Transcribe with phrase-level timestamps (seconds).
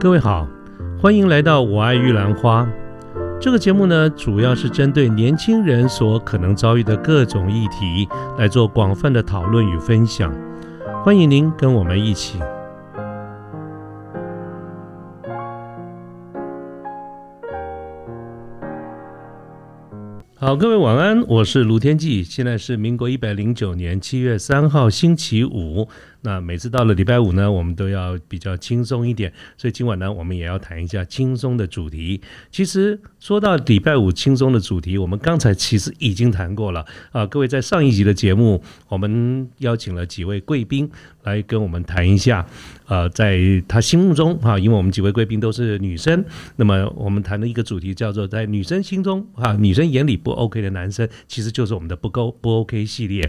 [0.00, 0.48] 各位好，
[0.98, 2.62] 欢迎来到《我爱玉兰花》
[3.38, 8.08] 这个节目呢，主要是针对年轻人所可能遭遇的各种议题
[8.38, 10.34] 来做广泛的讨论与分享。
[11.04, 12.38] 欢迎您跟我们一起。
[20.34, 25.86] 好，各位晚安，我是卢天记，现在是民国一百零九年七月三号星期五。
[26.22, 32.20] 那每次到了礼拜五呢，我们都要比较轻松一点，所以今晚呢，我们也要谈一下轻松的主题。
[32.50, 37.24] 其实说到礼拜五轻松的主题，我们刚才其实已经谈过了啊。
[37.24, 40.90] 各位在上一集的节目，我们邀请了几位贵宾
[41.22, 42.46] 来跟我们谈一下，
[42.86, 46.22] 呃，在他心目中啊，因为我们几位贵宾都是女生，
[46.56, 53.26] 那么我们谈的一个主题叫做在女生心中啊，女生眼里不 OK 的男生，其实就是我们的不够不 OK 系列。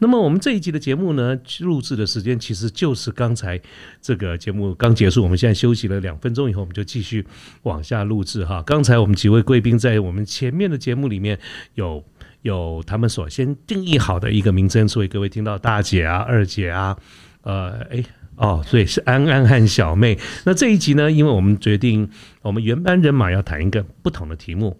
[0.00, 2.31] 那么我们这一集的节目呢，录制的时间。
[2.38, 3.60] 其实就是刚才
[4.00, 7.26] 这个节目刚结束，我们现在休息了两分钟以后，我们就继续
[7.62, 8.62] 往下录制哈。
[8.64, 11.38] 刚才我们几位贵宾在我们前面的节目里面
[11.74, 12.04] 有
[12.42, 16.96] 有他们所先定义好的一个名称，所以各位听到大姐啊、二姐啊，
[17.42, 18.04] 呃，哎，
[18.36, 20.18] 哦，所以是安安和小妹。
[20.44, 22.08] 那这一集呢，因为我们决定
[22.42, 24.78] 我们原班人马要谈一个不同的题目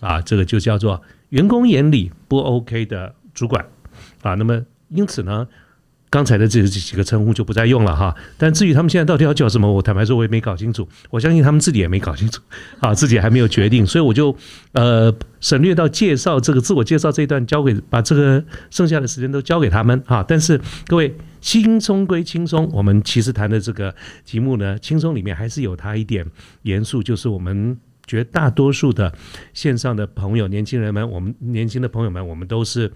[0.00, 3.64] 啊，这个就叫做员工眼里不 OK 的主管
[4.22, 4.34] 啊。
[4.34, 5.46] 那么因此呢。
[6.14, 10.86] 刚才的这这几个称呼就不再用了哈，但至于他们现在到底要叫什么，我坦白说我也没搞清楚。
[11.10, 12.40] 我相信他们自己也没搞清楚，
[12.78, 14.36] 啊，自己还没有决定，所以我就
[14.74, 20.24] 呃省略到介绍这个自我介绍这一段，交给把这个剩下的时间都交给他们哈。
[20.28, 23.92] 但是各位轻松归轻松，我们其实谈的这个
[24.24, 26.24] 题目呢，轻松里面还是有它一点
[26.62, 29.12] 严肃，就是我们绝大多数的
[29.52, 32.92] 线上的朋友、年轻人们，我们年轻的朋友们，我们都是。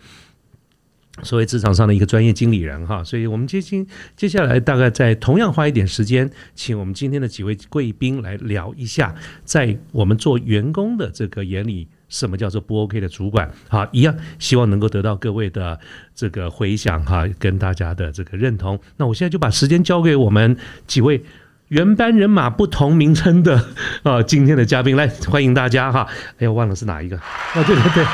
[1.22, 13.50] 所谓职场上的一个专业经理人哈，所以我们接近接下来大概在同样花一点时间，请我们今天的几位贵宾来聊一下，在我们做员工的这个眼里，什么叫做不 OK 的主管？
[13.68, 15.78] 好，一样希望能够得到各位的
[16.14, 18.78] 这个回响哈，跟大家的这个认同。
[18.96, 20.56] 那我现在就把时间交给我们
[20.86, 21.22] 几位
[21.68, 23.64] 原班人马不同名称的
[24.02, 26.06] 啊， 今天的嘉宾来欢迎大家哈。
[26.38, 27.16] 哎呀，忘了是哪一个？
[27.16, 28.04] 哦，对对对。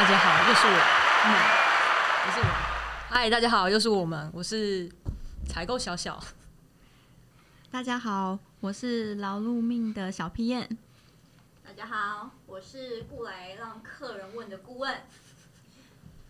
[0.00, 0.72] 大家好，又是我，
[1.26, 1.30] 嗯，
[2.24, 2.46] 又是我。
[3.10, 4.90] 嗨，大家好，又是我们，我是
[5.46, 6.18] 采购小小。
[7.70, 10.78] 大家好，我是劳碌命的小屁燕。
[11.62, 15.02] 大家好，我是不来让客人问的顾问。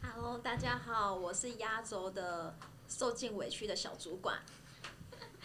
[0.03, 2.53] Hello，大家好，我是压轴的
[2.89, 4.37] 受尽委屈的小主管。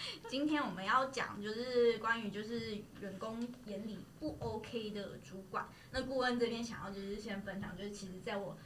[0.28, 5.68] 今天我们要讲就是关于就是员工眼里不 OK 的主管。
[5.92, 8.58] 那顾问这边想要就是先分享，就是其实在我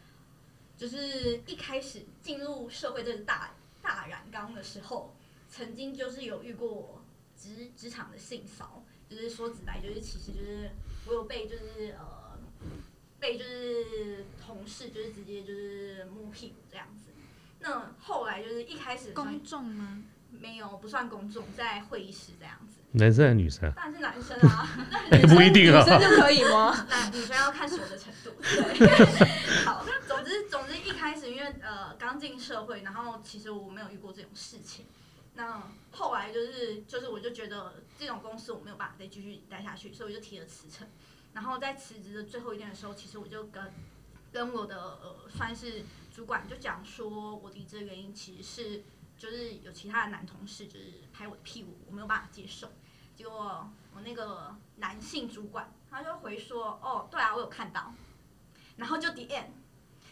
[0.77, 5.13] 就是一开始进入社会这个大大染缸的时候，
[5.49, 7.03] 曾经就是有遇过
[7.37, 10.69] 职职场的性骚就是说直白就是其实就是
[11.07, 12.37] 我有被就是呃
[13.19, 17.09] 被就是同事就是直接就是摸屁股这样子。
[17.59, 20.03] 那后来就是一开始公众吗？
[20.31, 22.77] 没有，不算公众，在会议室这样子。
[22.91, 23.71] 男生还是女生？
[23.73, 24.67] 当然是男生啊。
[25.35, 25.83] 不一定啊。
[25.83, 26.73] 女生就可以吗？
[26.89, 28.31] 那女生要看熟的程度。
[28.41, 29.05] 对。
[29.65, 34.85] 好，总之总之一开始因为呃刚进社会，然后其实我没有遇过这种事情。
[35.35, 40.87] 那后来就是就是我就觉得这种公司我没有办法再继续待下去，所以我就提了辞呈。
[41.33, 43.71] 然后在辞职的最后一天的时候，其实我就跟
[44.31, 48.83] 跟我的呃算是主管就讲说，我离职的原因其实是。
[49.19, 52.71] 就是有其他的男同事就是拍我的屁股，我没有办法接受。
[53.15, 57.93] 结果我那个男性主管他就回说：“哦，对啊，我有看到。”
[58.77, 59.49] 然后就 end。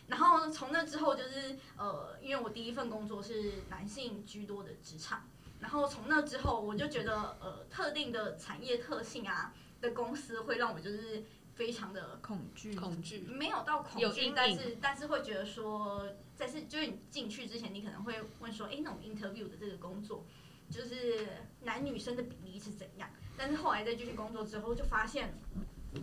[0.07, 5.23] 然后从那之后就是呃，因为我第一份工作是男性居多的职场，
[5.59, 11.23] 然后从那之后我就觉得呃，特定的产业特性啊的公司会让我就是
[11.57, 16.07] 非常的恐惧，恐惧没有到恐惧，但是但是会觉得说。
[16.39, 20.23] 但是就是你进去之前，你可能会问说，哎，那种 interview 的这个工作，
[20.69, 21.27] 就是
[21.63, 23.09] 男女生的比例是怎样？
[23.35, 25.33] 但是后来在继续工作之后，就发现，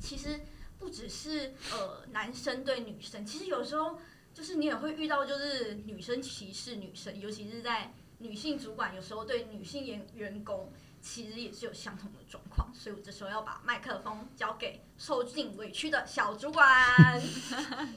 [0.00, 0.40] 其实
[0.76, 3.96] 不只是呃男生对女生，其实有时候
[4.32, 10.72] 就是你也会遇到，就是女生歧视女生，尤其是在女性主管有时候对女性员员工，
[11.04, 12.72] 其实也是有相同的状况。
[12.74, 17.20] 所以我这时候要把麦克风交给受尽委屈的小主管。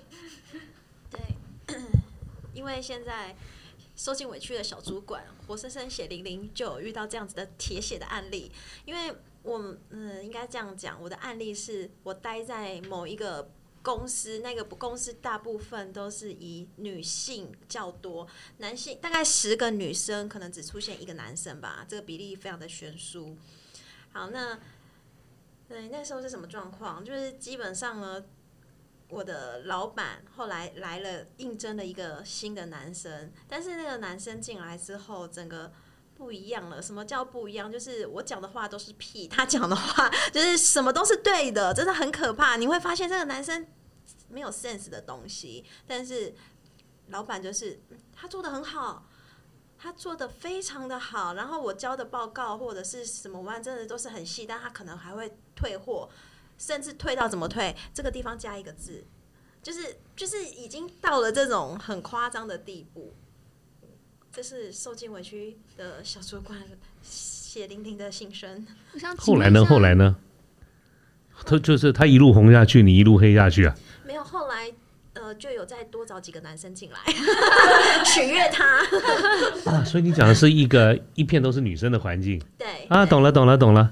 [1.10, 1.20] 对。
[2.54, 3.36] 因为现在
[3.96, 8.52] 受尽委屈的小主管，活生生血淋淋就有遇到这样子的铁血的案例。
[8.84, 13.52] 因为我嗯，应该这样讲，我的案例是我待在某一个
[13.88, 23.38] 公司，那个公司大部分都是以女性较多，男性大概十个女生可能只出现一个男生吧，这个比例非常的悬殊。
[24.12, 24.60] 好，那
[25.70, 27.02] 对那时候是什么状况？
[27.06, 28.22] 就是基本上呢，
[29.08, 35.72] 我的老板后来来了应征了一个新的男生，但是那个男生进来之后，整个
[36.18, 36.82] 不一样了。
[36.82, 37.72] 什么叫不一样？
[37.72, 42.58] 就是我讲的话都是屁，他讲的话就是什么都是对的，真的很可怕。
[42.58, 43.66] 你会发现这个男生
[44.30, 46.34] 没有 sense 的东西，但是
[47.08, 49.08] 老板就是嗯他做的很好。
[49.80, 56.10] 他做的非常的好，然后我交的报告或者是什么案，真的都是很细，但他可能还会退货，
[56.58, 57.76] 甚至退到怎么退？
[57.94, 59.06] 这个地方加一个字，
[59.62, 63.14] 就是就是已经到了这种很夸张的地步。
[64.32, 66.60] 这是受尽委屈的小主管
[67.04, 68.66] 血淋淋的心声。
[69.20, 69.64] 后来呢？
[69.64, 70.16] 后来呢？
[71.46, 73.76] 他就是他一路红下去，你一路黑下去啊！
[74.08, 74.72] 没有，后来
[75.14, 77.00] 呃就有再多找几个男生进来
[78.06, 78.80] 取悦他。
[79.70, 83.92] 啊，所以你讲的是一个一片都是女生的环境对啊，懂了，懂了，懂了，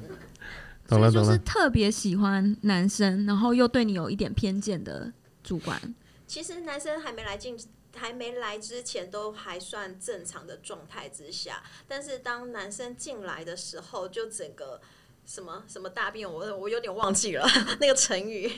[0.88, 1.38] 懂了，所以就是懂了。
[1.40, 5.12] 特别喜欢男生，然后又对你有一点偏见的
[5.44, 5.80] 主管。
[6.26, 7.58] 其实男生还没来进，
[7.96, 14.80] 还没来之前都还算正常的状态之下，但是当男生进来的时候，就整个
[15.26, 17.48] 什么什么大变，我我有点忘记了
[17.80, 18.52] 那个成语，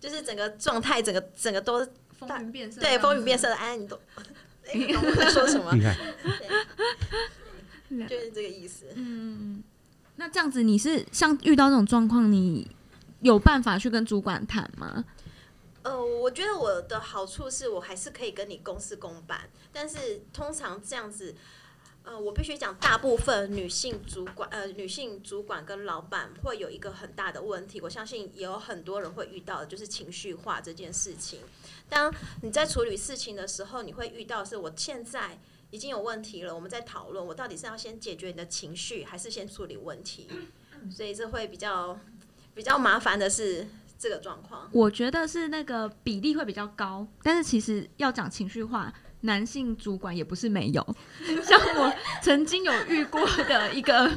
[0.00, 1.86] 就是整个状态，整个整个都
[2.18, 3.54] 风云变色，对风云变色的。
[3.54, 3.98] 哎，你懂？
[4.66, 5.72] 哎，你懂我在说什么？
[5.72, 5.96] 厉害，
[7.88, 8.86] 对 就是这个意思。
[8.94, 9.62] 嗯，
[10.16, 12.70] 那这样子你是像遇到这种状况，你
[13.20, 15.04] 有办法去跟主管谈吗？
[15.82, 19.40] 呃，我觉得我的好处是我还是可以跟你公事公办，
[19.72, 21.34] 但是通常这样子，
[22.04, 31.40] 呃，我必须讲，大部分女性主管，呃，女性主管跟老板会有一个很大的问题，我相信也有很多人会遇到，就是情绪化这件事情。
[31.88, 32.12] 当
[32.42, 35.38] 你在处理事情的时候，你会遇到是我现在
[35.70, 40.28] 已经有问题了，我们在讨论，我到底是要先解决你的情绪，还是先处理问题？
[40.90, 41.98] 所以这会比较
[42.52, 44.68] 比较麻烦的是这个状况。
[44.72, 50.96] 我觉得是那个比例会比较高，但是其实要讲情绪化，男性主管也不是没有。
[51.42, 51.92] 像我
[52.22, 54.10] 曾经有遇过的一个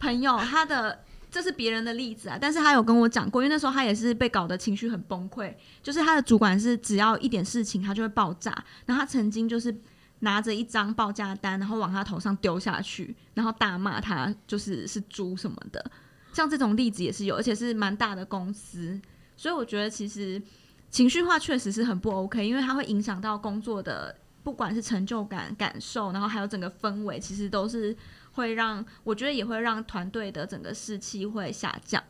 [0.00, 8.50] 朋友，他的这是别人的例子啊，但是他有跟我讲过，因为那时候他也是被搞得情绪很崩溃，就是他的主管是只要一点事情他就会爆炸，
[8.86, 9.74] 然后他曾经就是。
[10.20, 15.84] 拿着一张报价单，然后往他头上丢下去，然后大骂他就是是猪什么的，
[16.32, 18.98] 像这种例子也是有，而且是蛮大的公司，
[19.36, 20.40] 所以我觉得其实
[20.88, 27.96] 情绪化确实是很不 OK，因为它会影响到工作的不管是成就感、感受，然后还有整个氛围，其实都是
[28.34, 32.04] 会让我觉得也会让团队的整个士气会下降。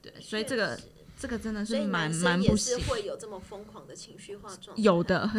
[0.00, 0.78] 对，所以这个
[1.18, 2.78] 这个真的是蛮男蛮不行。
[2.86, 4.82] 会 有这么疯狂的情绪化状态。
[4.82, 5.28] 有的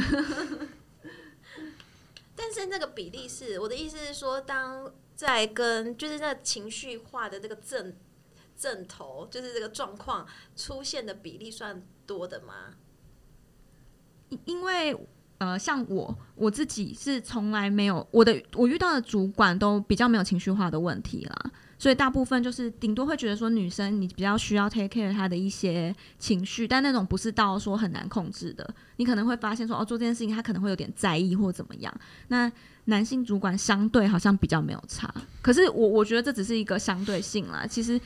[2.36, 7.98] 但是那个比例是我的意思是说，当在跟就是那情绪化的这个阵
[8.58, 12.76] 阵头，就是这个状况出现的比例算多的吗？
[14.30, 15.08] 因因为
[15.40, 31.94] 呃，像我我自己是从来没有我的我遇到的主管都比较没有情绪化的问题啦，所以大部分就是顶多会觉得说女生你比较需要 take care 她的一些情绪，但那种不是到说很难控制的，你可能会发现说哦做这件事情他可能会有点在意或怎么样。
[32.30, 32.52] 那
[32.86, 38.00] 男性主管相对好像比较没有差，可是我我觉得这只是一个相对性啦，其实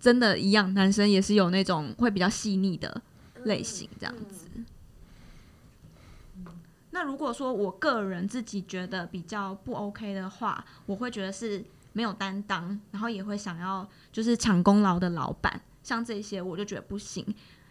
[0.00, 3.02] 真的一样，男生也是有那种会比较细腻的
[3.44, 4.46] 类型这样子。
[6.90, 17.24] 那如果说我个人自己觉得比较不 OK 的话，我会觉得是没有担当，然后也会想要就是抢功劳的老板，像这些我就觉得不行。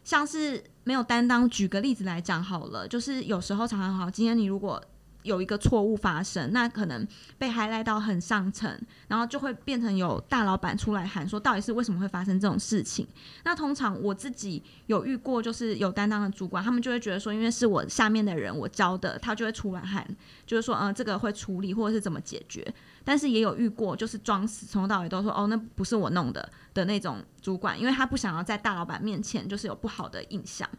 [0.04, 4.82] 像是没有担当，举个例子来讲好了，就是有时候常常好，今天你如果
[5.24, 7.06] 有一个错误发生，那可能
[7.38, 13.06] 被 high 赖到很上层，然后就会变成有大老板出来喊说，到底是为什么会发生这种事情？
[13.44, 20.08] 那通常我自己有遇过，就是有担当的主管，他们就会觉得说，因为是我下面的人我教的，他就会出来喊，
[20.46, 22.74] 就是说，嗯、这个会处理或者是怎么解决。
[23.04, 30.70] 但是也有遇过，就是装死，从头到尾都说，哦，那不是我弄的的那种主管，因为他不想要在大老板面前就是有不好的印象。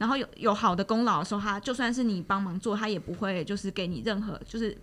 [0.00, 4.74] 然后有有好的功劳的时候，他就算是你帮忙做，他也不会就是给你任何，就是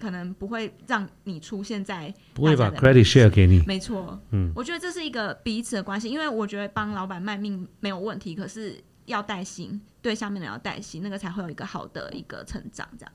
[0.00, 3.62] 可能不会让你出现在不会把 credit share 给你。
[3.66, 13.12] 没错，嗯我觉得这是一个彼此的关系，因为我觉得帮老板卖命没有问题，可是要带薪，对下面的要带薪，那个才会有一个好的一个成长，这样。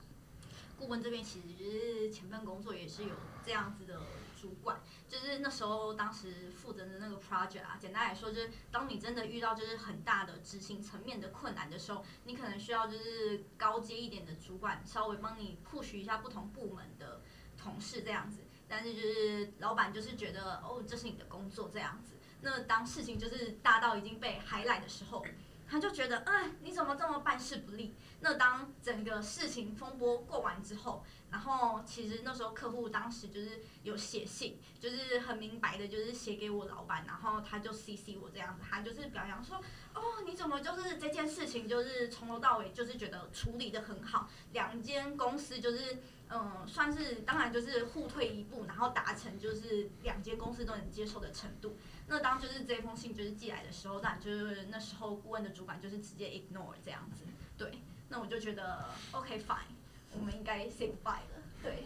[0.78, 3.10] 顾问这边其实就是前份工作也是有
[3.44, 3.94] 这样子的
[4.40, 4.78] 主管，
[5.10, 17.20] 就是那时候当时负责的那个 project 啊，简单来说就是，当你真的遇到就是很大的执行层面的困难的时候，你可能需要就是高阶一点的主管稍微帮你 push 一下不同部门的
[17.58, 18.42] 同事这样子。
[18.68, 22.14] 但是就是老板就是觉得哦，这是你的工作这样子。
[22.40, 25.26] 那当事情就是大到已经被海来的时候，
[25.68, 27.94] 他就觉得哎，你怎么这么办事不力？
[28.20, 39.56] 那当整个事情风波过完之后，然后其实那时候客户当时就是有写信，就是很明白的，就是写给我老板，然后他就 CC 我这样子，他就是表扬说，
[39.94, 45.98] 哦，你怎么就是这件事情就是从头到尾就是觉得处理的很好，两间公司就是。
[46.32, 51.76] 嗯，算是当然就是互退一步，然后达成就是两间公司都能接受的程度。
[52.06, 57.24] 那当就是这封信就是寄来的时候，当然就是那时候顾问的主管就是直接 ignore 这样子。
[57.58, 59.72] 对，那我就觉得 OK fine，
[60.12, 61.42] 我们应该 say bye 了。
[61.62, 61.84] 对，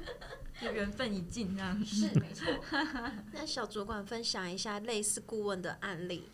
[0.60, 1.82] 就缘分已尽这样。
[1.84, 2.46] 是没错。
[3.32, 6.28] 那小主管分享一下类似顾问的案例。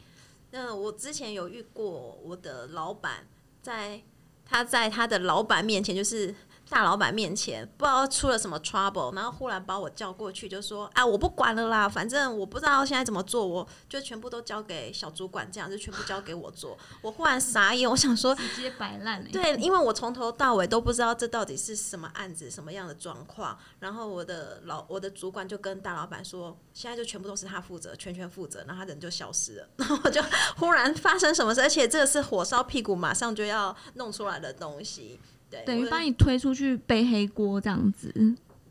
[0.50, 3.26] 那我之前有遇过我的老板，
[3.62, 4.02] 在
[4.44, 6.34] 他在他的老板面前就是。
[6.68, 19.25] 大老板面前不知道出了什么 trouble，然后忽然把我叫过去，就说：“啊，我不管了啦，反正我不知道现在怎么做，我就全部都交给小主管，这样就全部交给我做。”我忽然傻眼，我想说直接摆烂。
[19.30, 23.56] 对，因为我从头到尾都不知道这到底是什么案子，什么样的状况。
[23.78, 29.68] 然后我的老我的主管就跟大老板说：“现在就全部都是他负责，全权负责。”然后他人就消失了。
[29.76, 30.20] 然后我就
[30.56, 35.20] 忽然发生什么事，而且这个是火烧屁股马上就要弄出来的东西。
[35.64, 38.12] 等于把你推出去背黑锅这样子。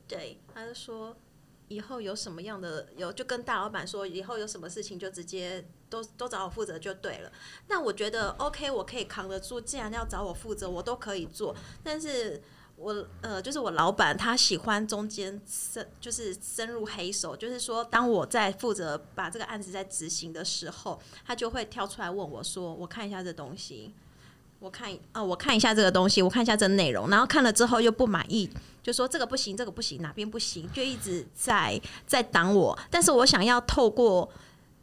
[0.07, 1.15] 对，他就说
[1.67, 7.31] 以后有什么样的有，就跟大老板说以后有什么事情就直接都都找我负责就对了。
[7.67, 9.59] 那我觉得 OK，我可以扛得住。
[9.59, 11.55] 既然要找我负责，我都可以做。
[11.83, 12.41] 但是
[12.75, 17.35] 我呃，就是我老板他喜欢中间深，就是深入黑手。
[17.35, 23.93] 就是说，当我在负责把这个案子在执行的时候，他就会跳出来问我说：“我看一下这东西。”
[24.65, 28.49] 我看啊，我看一下这个东西，我看一下这内容，然后看了之后又不满意，
[28.81, 32.75] 就说这个不行，这个不行，哪边不行，就一直在在挡我。
[32.89, 34.27] 但是我想要透过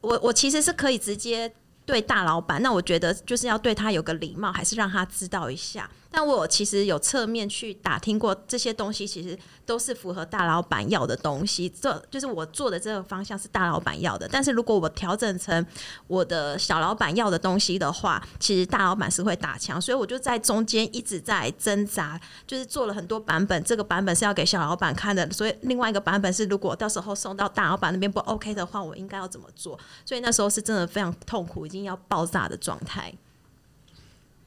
[0.01, 1.53] 我，我其实是可以直接
[1.85, 5.91] 对大老板，那我觉得就是要对他有个礼貌，还是让他知道一下。
[6.13, 11.67] 但我其实有侧面去打听过这些东西，其实都是符合大老板要的东西。
[11.69, 14.29] 这就是我做的这个方向是大老板要的。
[14.31, 15.67] 但是如果我调整成
[16.07, 19.81] 我的小老板要的东西的话，其实大老板是会打枪。
[19.81, 23.65] 所以我就在中间一直在挣扎，就是做了很多版本。
[23.65, 29.79] 这个版本是要给小老板看的，所以另外一个版本是如果到时候送到大老板那边不 OK 的话，我应该要怎么做？
[30.05, 33.15] 所以那时候是真的非常痛苦，已经要爆炸的状态。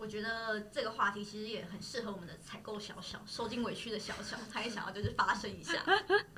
[0.05, 5.83] 我觉得这个话题其实也很适合我们的采购小小，受尽委屈的小小，他也想要就是发声一下。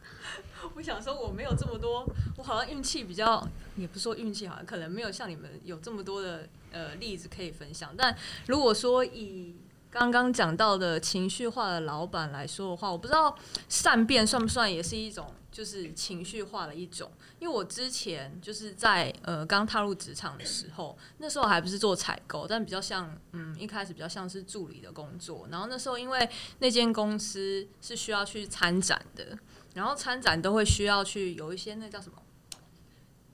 [0.74, 2.08] 我想说我没有这么多，
[2.38, 3.46] 我好像运气比较，
[3.76, 7.94] 也不说运气好像可能没有像你们有这么多的呃例子可以分享。
[7.98, 9.58] 但如果说以
[9.92, 15.30] 刚刚讲到的情绪化的老板来说的话，我不知道善变算不算也是一种。
[15.52, 25.48] 就是情绪化的一种，因为我之前就是在呃刚踏入职场的时候，那时候还不是做采购，但比较像嗯一开始比较像是助理的工作。
[25.50, 29.38] 然后那时候因为那间公司是需要去参展的，
[29.74, 32.22] 然后参展都会需要去有一些那叫什么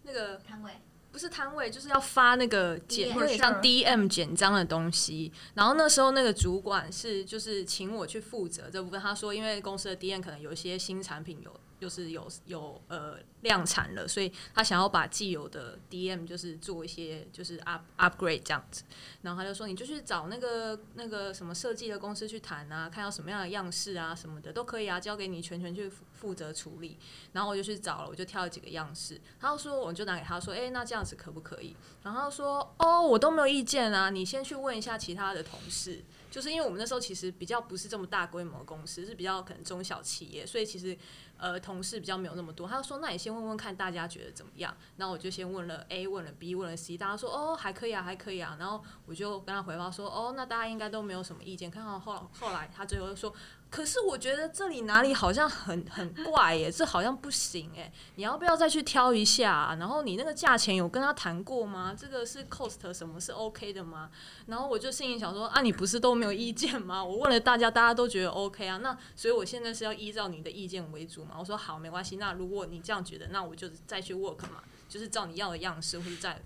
[0.03, 0.71] 那个摊位，
[1.11, 5.29] 不是摊位，就是要发那个简有点像 DM 简章的东西。
[5.55, 11.59] 然后那时候那个主管是就是请我去负责这部分，他说因为公司的 DM 可能有一些新产品有。
[11.83, 18.83] 就是有有呃量产了，所以他想要把既有的 DM 就是做一些就是 up upgrade 这样子，
[19.21, 26.97] 然后他就说你就去找那个那个什么设计的公司去谈啊，看到什么样的样式啊什么的都可以啊，交给你全权去负责处理。
[27.33, 31.75] 然后我就去找了，我就挑了几个样式，他就说我就拿给他说，哎，那这样子可不可以？
[32.03, 36.01] 然后说哦，我都没有意见啊，你先去问一下其他的同事。
[36.31, 40.97] 就是因为我们那时候其实比较不是这么大规模的公司，是比较可能中小企业，所以其实
[41.37, 42.67] 呃同事比较没有那么多。
[42.67, 53.33] 他就说：“那你先问问看大家觉得怎么样？”然后我就先问了 A，问了 B，问了 C，大家说：“哦，还可以啊，还可以啊。”然后我就跟他回报说：“哦，那大家应该都没有什么意见。”看到后后来他最后说。
[53.69, 59.75] 可是我觉得这里哪里好像很很怪耶，这好像不行哎，你要不要再去挑一下？
[59.79, 61.95] 然后你那个价钱有跟他谈过吗？
[61.97, 64.11] 这个是 cost 什么是 OK 的吗？
[64.45, 67.03] 然后我就心里想说啊，你不是都没有意见吗？
[67.03, 72.17] 我问了大家，大家都觉得 OK 啊，那所以我现在是要依照你的意见为主我说好，没关系。
[72.17, 76.41] 那如果你这样觉得，那我就再去 work 嘛，就是照你要的样式或者在。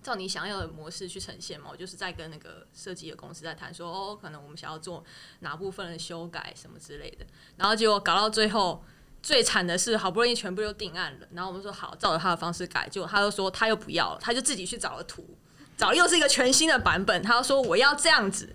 [0.00, 5.04] 照你想要的模式去呈现嘛，我就是在跟那个设计的公司在谈，说哦，可能我们想要做
[5.40, 7.26] 哪部分的修改什么之类的，
[7.56, 8.82] 然后结果搞到最后，
[9.20, 15.36] 最惨的是，好不容易全部又定案了，然后我们说好，照着他的方式改，结果他又说他又不要了，他就自己去找了图，
[15.76, 18.54] 找又是一个全新的版本，他说我要这样子。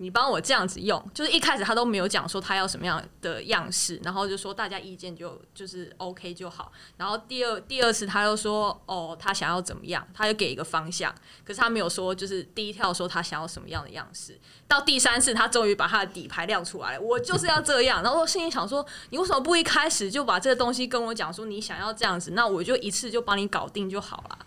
[0.00, 6.72] 你帮我这样子用，就是一开始他都没有讲说他要什么样的样式，然后就说大家意见就就是 OK 就好。
[6.96, 11.14] 然后第二第二次他又说哦，他想要怎么样，他就给一个方向，
[11.44, 14.40] 可是他没有说就是第一跳说他想要什么样的样式。
[14.66, 18.02] 到第三次他终于把他的底牌亮出来，我就是要这样。
[18.02, 24.38] 然后我心里想说，你为什么不一开始就把这个东西跟我讲说你想要这样子，那我就一次就帮你搞定就好了。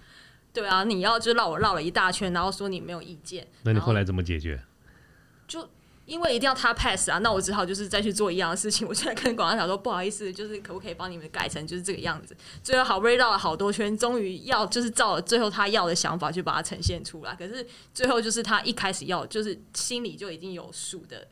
[0.51, 3.47] 对啊，你要就绕我绕了一大圈，然后说你没有意见。
[3.63, 4.63] 那你后来怎么解决？
[5.47, 5.67] 就
[6.05, 8.85] 因为一定要他 pass 啊，那我只好就是再去做一样的事情。
[8.85, 12.35] 我就在跟广告小说，不好意思，就是可不可以帮你们改成就是这个样子？
[12.61, 17.33] 最后好不容易绕了好多圈，终于要就是照了最后他要的想法去把它呈现出来。
[17.35, 21.25] 可是最后就是他一开始要就是心里就已经有数的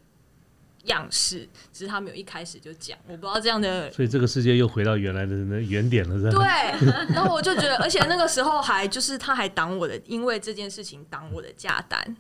[0.86, 2.98] 样式，只是他没有一开始就讲。
[3.08, 6.44] 我不知道这样的，所以这个世界又回到原来的那原点了，是吧？
[6.44, 7.14] 对。
[7.14, 12.16] 然后我就觉得，而且那个时候还就是他还挡我的，因为这件事情挡我的价单。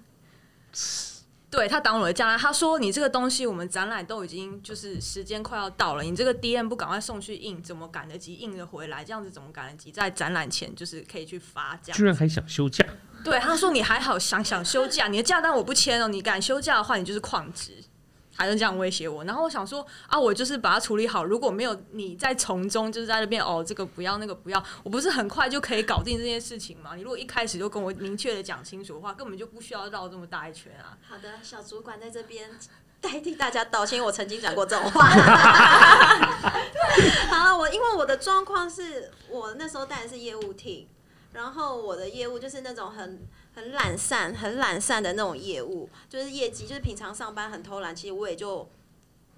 [1.51, 9.03] 对他挡我的价，他说：“你这个东西，我们展览都已经就是时间快要到了，你这个 DM 不赶快送去印，怎么赶得及印的回来？
[9.03, 11.77] 这样子怎么赶得及在展览前就是可以去发？
[11.83, 12.85] 这样居然还想休假？
[13.23, 17.83] 对，他说你还好想想休假，你的假单我不签哦，你敢休假的话，你就是旷职。”
[18.35, 21.23] 还能这样威胁我，然后我想说啊，我就是把它处理好。
[21.25, 26.95] 如果没有你在从中，就是在那边哦，这个不要，那个不要，我不是很快就可以搞定这件事情吗？
[26.95, 30.97] 你如果一开始就跟我明确的讲清楚的话，根本就不需要绕这么大一圈啊。
[31.07, 32.49] 好的，小主管在这边
[33.01, 35.05] 代替大家道歉，我曾经讲过这种话。
[37.29, 40.87] 好了，我因为我的状况是我那时候带的是业务厅，
[41.33, 43.27] 然后我的业务就是那种很。
[43.53, 47.95] 很懒散、很懒散的那种业务，就是业绩，就是平常上班很偷懒。
[47.95, 48.69] 其实我也就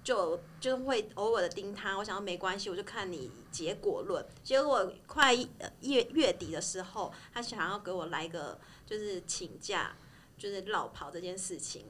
[0.04, 4.24] 就就会偶尔的盯他，我想没关系，我就看你结果论。
[4.42, 9.96] 结果快月月底的时候，他想要给我来个就是请假，
[10.38, 11.86] 就是绕跑这件事情，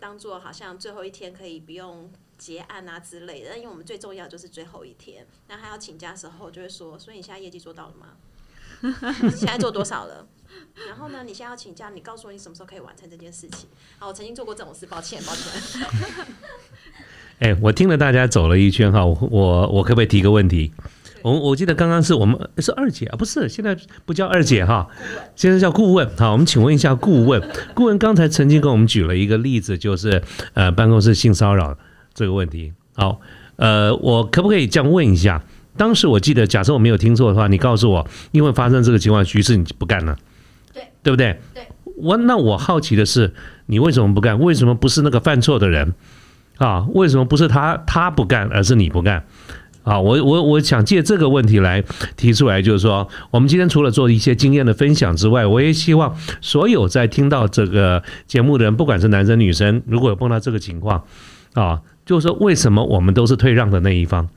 [0.00, 3.56] 当做好像最后一天可以不用结案啊之类的。
[3.56, 8.16] 因为我们最重要就是最后一天，那他要请假时候，就会说：所以你现在业绩做到了吗？
[9.34, 10.26] 现在做多少了？
[10.88, 11.24] 然后呢？
[11.26, 13.68] 你现在要请假，你告诉我你什么时候可以完成这件事情。
[13.98, 16.26] 好，我曾经做过这种事，抱歉，抱歉。
[17.40, 20.72] 哎，我听了大家走了一圈哈，我我可不可以提个问题？
[21.22, 24.88] 我我记得刚刚是我们是二姐啊，不是，现在不叫二姐哈，
[25.34, 26.08] 现在叫顾问。
[26.16, 27.42] 好，我们请问一下顾问，
[27.74, 30.22] 顾问刚才曾经跟我们举了一个例子，就是
[30.54, 31.76] 呃办公室性骚扰
[32.14, 32.72] 这个问题。
[32.94, 33.20] 好，
[33.56, 35.42] 呃，我可不可以这样问一下？
[35.78, 40.18] 当时我记得，假设我没有听错的话，你告诉我，因为发生这个情况，于是你不干了。
[41.00, 41.38] 对不对？
[41.54, 43.32] 对，我那我好奇的是，
[43.66, 44.38] 你为什么不干？
[44.38, 45.94] 为什么不是那个犯错的人
[46.58, 46.86] 啊？
[46.92, 49.24] 为什么不是他他不干，而是你不干？
[49.84, 51.82] 啊，我我我想借这个问题来
[52.16, 61.04] 提出来，就是说，我们今天除了做一些经验的分享之外，我也希望所有在听到这个节目的人，不管是男生女生，如果有碰到这个情况
[61.54, 64.28] 啊，就是说，为什么我们都是退让的那一方？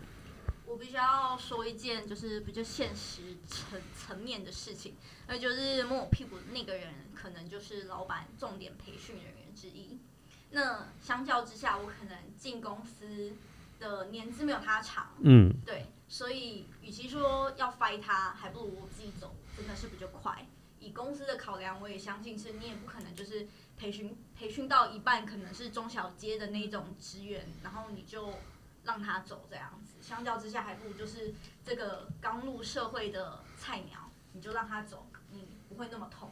[2.64, 4.96] 现实层层面的事情，
[5.28, 6.38] 那就是摸我屁股。
[6.52, 10.00] 那个人可能就是老板重点培训人员之一。
[10.52, 13.34] 那相较之下，我可能进公司
[13.80, 15.12] 的年资没有他长。
[15.24, 20.46] 嗯，对，所以与其说要 fight 他，还不如我自己走，真的是比较快。
[20.80, 23.48] 以公司的考量，我也相信是你也不可能就是
[23.78, 28.34] 培训培训到一半，可能是中小街的那种职员，然后你就
[28.84, 29.91] 让他走这样子。
[30.12, 33.98] 相较之下，还不如就是这个刚入社会的菜鸟，
[34.34, 35.08] 你就让他走。
[35.30, 36.30] 你不会那么痛，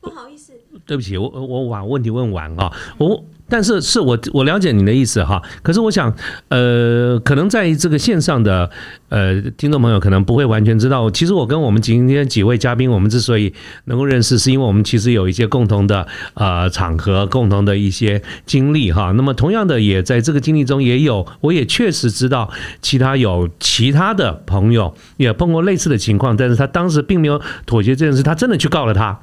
[0.00, 0.52] 不好意思，
[0.86, 3.24] 对不起，我我把问题问完啊，我。
[3.50, 6.14] 但是是我我了解你的意思哈，可是我想，
[6.48, 8.70] 呃，可能在这个线上的
[9.08, 13.50] 呃听众朋友可能不会完全知道，其实我跟我们今天几位嘉宾，我们之所以
[13.86, 19.12] 能够认识，是因为我们其实有一些共同的呃场合，共同的一些经历哈。
[19.12, 22.50] 那么同样的，也在这个经历中也有，我也确实知道
[22.82, 29.18] 其他有其他的朋友也碰过类似的情况，但是他当时并没有妥协这件事，他真的去告了他。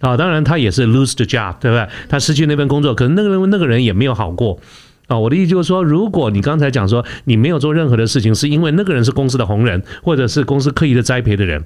[0.00, 1.88] 啊，当然他也是 lose the job，对不对？
[2.08, 4.58] 他失去那份工作，可能那个那个人也没有好过。
[5.06, 11.64] 啊，我的意思就是说，如果你刚才讲说你没有做任何的事情，是因为那个人是公司的红人，或者是公司刻意的栽培的人，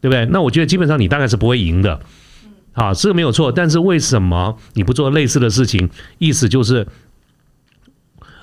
[0.00, 0.26] 对不对？
[0.26, 2.00] 那我觉得基本上你大概是不会赢的。
[2.72, 5.88] 啊，这个没有错，但是为什么你不做类似的事情？
[6.18, 6.86] 意思就是，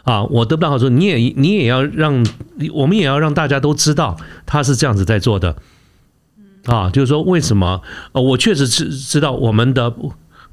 [0.03, 2.25] 啊，我得不到好处，你也你也要让，
[2.73, 5.55] 我们也要让大家都知道他是这样子在做的。
[6.67, 7.81] 啊，就是说，为什么？
[8.11, 9.91] 呃，我确实是知道我们的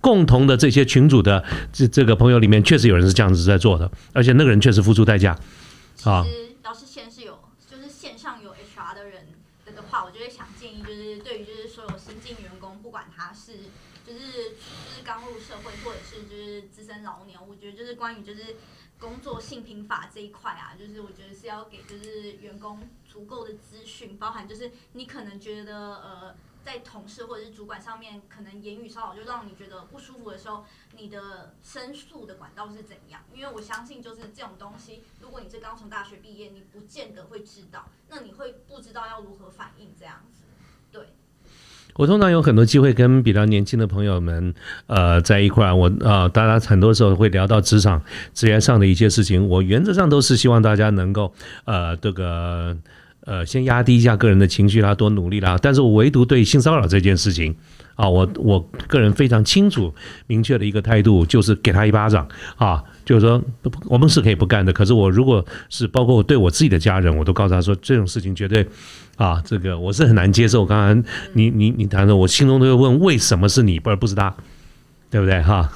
[0.00, 5.36] 共同的这些群主的这这个朋友里面，确实有人是这样子在做的，而且那个人确实付出代价。
[6.04, 7.88] 啊，实老师先是有，就是
[14.06, 14.20] 就是
[15.02, 18.56] 刚入社会或者是就是资深老鸟，我觉就是关于就是
[18.98, 26.34] 工作性平法这一块啊，就是我觉得是要给就是员工足够的资讯，包含就是你可能觉得呃。
[26.64, 30.64] 在同事或者是主管上面，可能言语骚扰就让你觉得不舒服的时候，
[30.96, 33.22] 你的申诉的管道是怎样？
[33.34, 40.44] 因为我相信，就是这种东西，如果你是刚从大学毕业，你不见得会知道，那你会不知道要如何反应这样子。
[40.90, 41.12] 对，
[41.96, 44.54] 我通常有很多机会跟比较年轻的朋友们，
[44.86, 48.02] 呃，在一块儿，我啊，大家很多时候会聊到职场、
[48.32, 51.32] 职业上的一些事情，我原则上都是希望大家能够，
[51.64, 52.76] 呃，这个。
[53.26, 55.58] 呃，先压低一下个人的情绪啦，多努力啦。
[55.62, 57.56] 但是我唯独对性骚扰这件事情，
[57.94, 59.94] 啊，我我个人非常清楚、
[60.26, 63.42] 明确的一个态度，就是给他一巴掌啊，就是说
[63.86, 64.72] 我们是可以不干的。
[64.72, 68.66] 可是我如果是包括我对我自己的家人，我都告诉他说，这种事情绝对
[69.16, 70.64] 啊，这个我是很难接受。
[70.64, 74.34] 刚刚你你你谈的，我心中都会问，为什么是你，而不是他，
[75.10, 75.72] 对不对哈？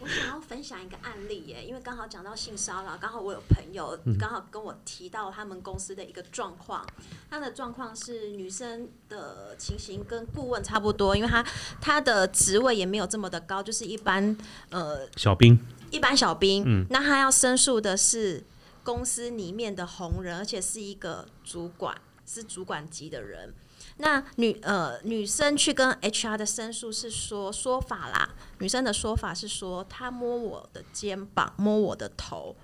[0.00, 6.86] 我想要分享一个案例耶，因为刚好讲到性骚扰，刚好我有朋友刚好跟我提到他们公司的一个状况，
[7.28, 11.44] 他的状况是女生的情形跟顾问差不多，因为他
[11.80, 14.36] 他的职位也没有这么的高，就是一般
[14.70, 15.58] 呃小兵，
[15.90, 18.44] 一般小兵，嗯，那他要申诉的是
[18.82, 23.54] 公司里面的红人，而且是一个主管，是主管级的人。
[23.98, 32.54] 那女呃女生去跟 HR 的申诉是说说法啦，女生的说法是说她摸我的肩膀，摸我的头，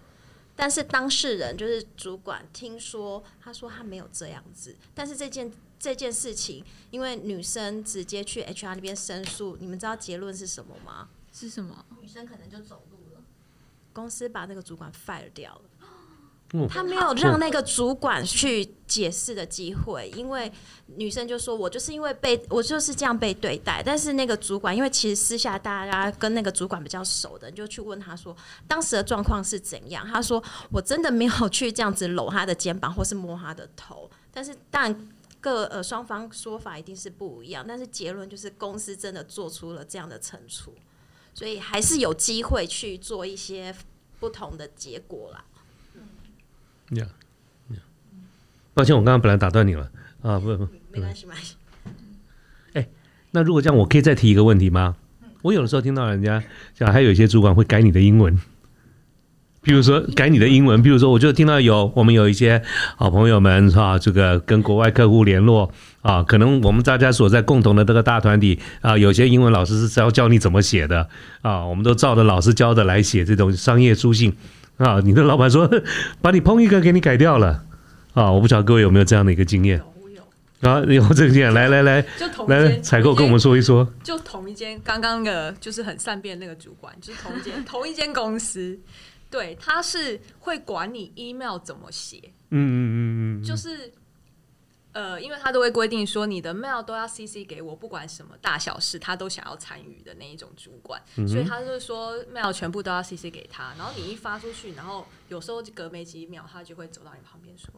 [0.54, 11.08] 但是当事人就是主管听说，他说他没有这样子，但是这件这件事情，因为女生直接去 HR 那边申诉，你们知道结论是什么吗？
[11.32, 11.86] 是什么？
[12.00, 12.84] 女生可能就走
[13.92, 15.62] 公司把那个主管 fire 掉了。
[16.68, 20.52] 他没有让那个主管去解释的机会，因为
[20.96, 28.36] 女生就说：“我就是因为被我就是这样被对待。”但是那个主管，因为其实私下大家跟那个主管比较熟的，就去问他说
[28.68, 35.08] ：“当时的状况是怎样？”他说：“我真的没有去这样子搂他的肩膀或是摸他的头。”但是，但
[35.40, 37.64] 各呃双方说法一定是不一样。
[37.66, 40.74] 但是结论就是公司真的做出了这样的惩处，
[41.34, 43.74] 所以还是有机会去做一些
[44.20, 45.44] 不同的结果啦。
[46.90, 47.06] 呀，
[48.74, 49.90] 抱歉，我刚刚本来打断你了
[50.22, 51.56] 啊，不不，没关系，没关系。
[52.74, 52.88] 哎，
[53.30, 54.96] 那如果这样，我可以再提一个问题吗？
[55.42, 56.42] 我有的时候听到人家
[56.74, 58.38] 讲，还有一些主管会改你的英文，
[59.62, 62.62] 比如说改你的英文，比如说，我就听到有我们有一些
[62.96, 63.98] 好朋友们是吧？
[63.98, 71.08] 这个跟国外客户联络啊，可能我们大家所在共同的这个大团体啊，有些英文老师是教教你怎么写的
[71.40, 74.36] 啊，我们都照着老师教的来写这种商业书信。
[74.78, 75.70] 啊，你的老板说
[76.20, 77.62] 把你碰一个给你改掉了
[78.14, 78.32] 啊！
[78.32, 79.80] 我不晓得各位有没有这样的一个经验？
[80.60, 81.52] 有啊，有这个经验。
[81.54, 83.88] 来来来，就同来采购跟我们说一说。
[84.02, 88.76] 就同一间刚刚的，就是很善变那个主管，就是同一间 同一间公司，
[89.30, 92.18] 对，他是会管你 email 怎么写。
[92.50, 92.96] 嗯嗯嗯
[93.40, 93.92] 嗯，就是。
[94.92, 107.70] 呃，因为他都会规定说，你的 mail 都要 CC 给我，不管什么大小事，他都想要参与的那一种主管，所以他就是说 mail 全部都要 CC 给他，然后你一发出去，然后有时候隔没几秒，他就会走到你旁边说。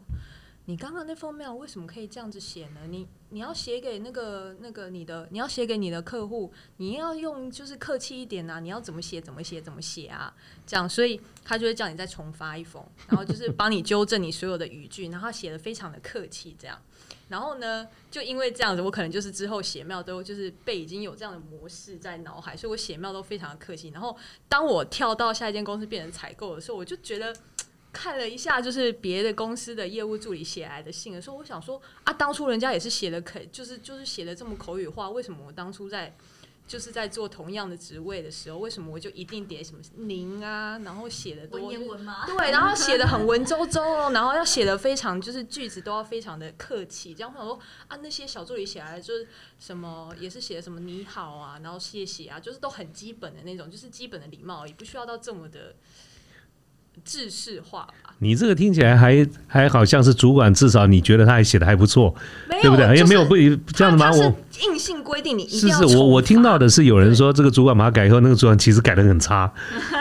[0.67, 2.81] 你刚刚那封 mail 为什么可以这样子写呢？
[2.89, 8.59] 你你要写给那个那个你的，你要写给你的客户，你要用就是客气一点啊！
[8.59, 10.33] 你要怎么写怎么写怎么写啊？
[10.65, 16.81] 这样，所以他就会叫你再重发一封，然后就是帮你纠正你所有的语句，然后写的非常的客气这样。
[17.27, 23.89] 然后呢，就因为这样子，我可能就是之后写庙都就是被已经有这样的模式在脑海，所以我写庙都非常的客气。
[23.89, 24.15] 然后
[24.47, 27.35] 当我跳到下一间公司变成采购的时候，我就觉得。
[27.97, 36.13] 看了一下，就是别的公司的业务助理写来的信的时候，我想说啊，当初人家也是写的可，就是就是写的这么口语化，为什么我当初在
[36.67, 49.27] 就是在做同样的职位的时候，为什么我就一定点什么您啊，然后写的多对，然后写的很文绉绉哦，然后要写的非常就是句子都要非常的客气，这样我想说啊，那些小助理写来就是
[49.59, 55.75] 什么也是写的什么你好啊，然后谢谢啊，就是都很基本的那种，就是基本的礼貌，也不需要到这么的。
[57.03, 62.13] 制式化吧，你这个听起来还还好像是主管，至少你觉得他还写的还不错，
[62.61, 62.95] 对不对？
[62.95, 63.35] 也没有不
[63.73, 64.09] 这样的吗？
[64.11, 69.51] 我硬性规定你是是，我我听到的是有人说这个主管把它改以后，那个主管其实改的很差，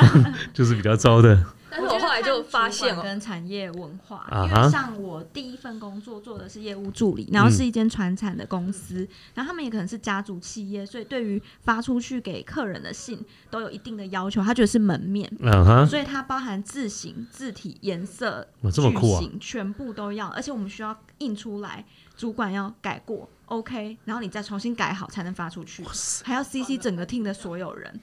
[0.55, 1.38] 就是比较糟的。
[1.77, 19.19] 但是我后来就发现哦，跟产业文化，因为像我第一份工作做的是业务助理，然后是一间传产的公司，然后他们也可能是家族企业，所以对于发出去给客人的信都有一定的要求，他觉得是门面，嗯哼，所以它包含字形、字体、颜色、哇这么酷啊。
[19.19, 21.85] 句型全部都要，而且我们需要印出来，
[22.17, 25.85] 主管要改过，OK，然后你再重新改好才能发出去，
[26.25, 28.01] 还要 CC 整个 team 的所有人，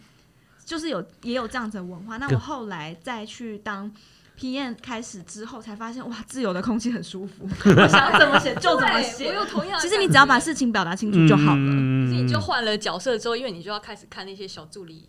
[0.66, 2.18] 就是有也有这样子的文化。
[2.18, 3.92] 那我后来再去当
[4.40, 7.48] PM 开始之后，才发现哇，自由的空气很舒服，
[7.78, 9.34] 我想怎么写就怎么写我。
[9.34, 11.58] 有同样其实你只要把事情表达清楚就好了。
[11.58, 15.06] 嗯可是你就换了角色之后，因为你就要开始看那些小助理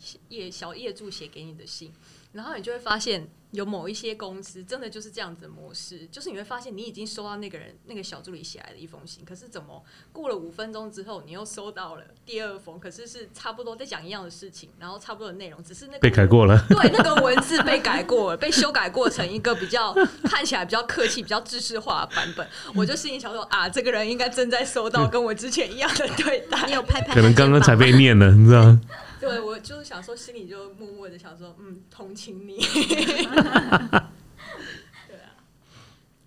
[0.51, 1.91] 小业主写给你的信，
[2.33, 16.65] 然后你就会发现有某一些公司真的就是这样子的模式，就是你会发现你已经收到那个人那个小助理写来的一封信，可是怎么过了五分钟之后，你又收到了第二封，可是是差不多在讲一样的事情，然后差不多的内容，只是那个被改过了。
[16.69, 22.49] 对，那个文字被改过了，被修改过成一个比较看起来比较客气、比较知识化的版本。
[22.75, 26.67] 我就心里想说啊，这个人应该正在收到跟我之前一样的对待。
[26.67, 28.81] 你有拍拍，可能刚刚才被念了，你知道吗？
[29.23, 32.59] 对我就是想说，心里就默默的想说，嗯，同情你。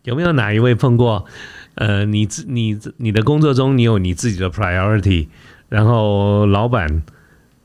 [0.04, 1.26] 有没有哪一位碰过？
[1.74, 5.28] 呃，你自你你的工作中，你有你自己的 priority，
[5.68, 7.04] 然后老板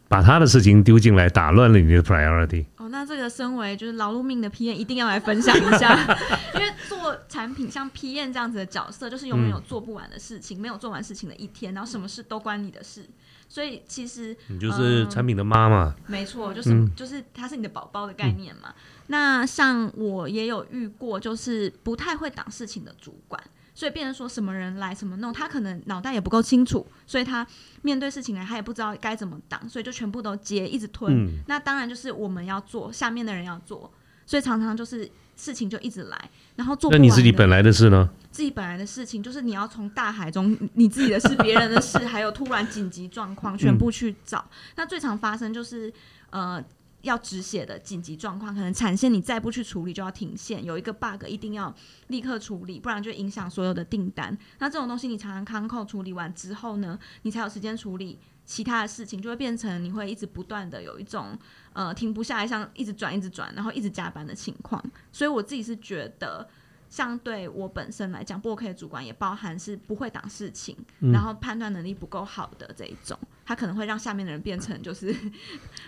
[0.08, 2.64] 把他的事情丢进来，打乱了你的 priority。
[2.78, 5.96] 哦，那这个身为就是劳碌命的 P N 一定要来分享一下，
[6.56, 6.66] 因为
[7.10, 13.08] 做产品像 PM 这样子的角色，就是永远有做不完的事情，没有做完事情的一天，然后什么事都关你的事，
[13.48, 16.90] 所以其实你就是产品的妈妈，没错，就是、嗯。
[16.94, 18.74] 就是它是你的宝宝的概念嘛。
[19.06, 23.42] 那像我也有遇过，就是不太会挡事情的主管，
[23.74, 27.46] 所以变成说什么人来什么弄，他可能脑袋也不够清楚，所以他
[27.82, 31.12] 面对事情来他也不知道该怎么挡，所以就全部都接，一直吞。
[31.12, 31.42] 嗯。
[31.48, 33.90] 那当然就是我们要做，下面的人要做，
[34.26, 38.10] 所以常常就是事情就一直来，然后做不那完的你自己本来的事呢？
[38.30, 44.44] 自己本来的事情，就是你要从大海中你自己的事、别人的事，还有突然紧急状况， 全部去找。
[44.76, 45.92] 那最常发生就是
[46.30, 46.62] 呃。
[47.02, 51.74] 要止血的紧急状况，可能产线你再不去处理就要停线，有一个 bug 一定要
[52.08, 54.36] 立刻处理，不然就影响所有的订单。
[54.58, 61.38] 那这种东西你常常康扣处理完之后呢，你才有时间处理其他的事情，就会变成你会一直不断的有一种
[61.72, 64.82] 呃停不下来，像一直转一直转，然后一直加班的情况。
[65.12, 66.46] 所以我自己是觉得。
[66.90, 75.14] 相对我本身来讲，不 OK 的主管也包含是不会挡事情，嗯然后判断能力不够好的这一种，他可能会让下面的人变成就是，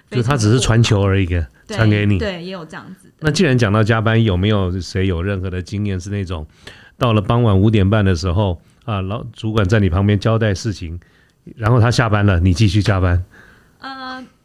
[0.08, 2.20] 就他只是传球而已，对传给你。
[2.20, 3.14] 对，也有这样子的。
[3.18, 6.46] 那既然讲到加班，有没有谁有任何的经验是那种
[6.96, 11.00] 到了傍晚五点半的时候啊，老主管在你旁边交代事情，
[11.56, 13.24] 然后他下班了，你继续加班？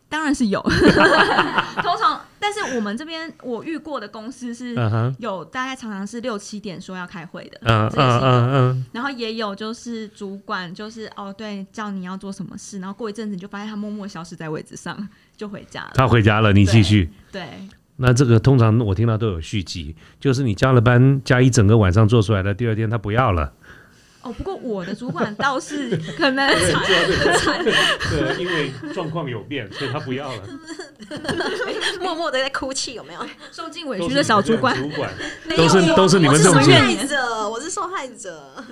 [0.08, 0.62] 呃，当然是有，
[1.84, 4.76] 通常，但是我们这边我遇过的公司是
[5.20, 15.92] 有大概常常是六七点说要开会的，嗯嗯嗯嗯，然后也有就是主管就是哦对，叫你要做什么事，然后过一阵子你就发现他默默消失在位置上， 就回家了。
[15.96, 17.12] 他回家了，你继续。
[17.32, 17.46] 对，
[17.98, 23.52] 那这个通常我听到都有续集，就是你加了班，加一整个晚上做出来的，第二天他不要了。
[24.28, 26.46] 哦，不过我的主管倒是可能
[28.10, 30.44] 对，因为状况有变，所以他不要了。
[32.02, 33.26] 默默的在哭泣，有没有？
[33.52, 35.14] 受尽委屈的小主管，主管
[35.56, 36.98] 都是都是你们受这种人。
[36.98, 38.64] 害者，我是受害者。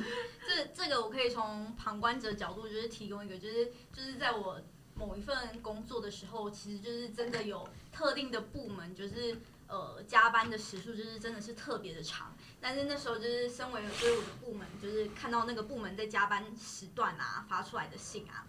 [0.45, 4.59] 这这个我可以从旁观者角度，就是提供一个，就是就是在我
[4.95, 9.37] 某一份工作的时候，其实就是真的有特定的部门，就是
[9.67, 12.35] 呃加班的时数就是真的是特别的长。
[12.59, 18.47] 但是那时候就是身为就是我的部门，就是看到那个部门在加班时段啊发出来的信啊，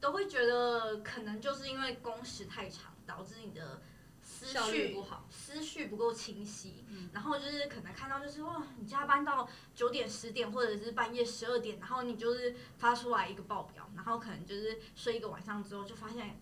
[0.00, 3.80] 都会觉得可能就是因为工时太长，导致你的
[4.22, 16.40] 思绪不好，思绪不够清晰，然后就是可能看到就是哇，你加班到九点、十点，或者是半夜十二点，然后你就是发出来一个报表，然后可能就是睡一个晚上之后，就发现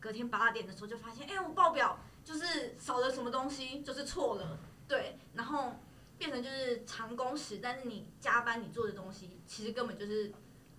[0.00, 5.74] 隔天八点的时候就发现，哎、我报表就是少了什么东西，就是错了，对，然后
[6.18, 10.32] 变成就是长工时，但是你加班你做的东西，其实根本就是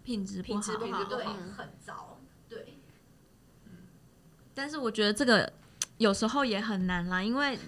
[0.04, 0.92] 品质品质品质。
[0.92, 2.20] 不好，对，嗯很糟，
[2.50, 2.78] 对。
[4.54, 5.52] 但是我觉得这个
[5.98, 7.60] 有时候也很难啦，因为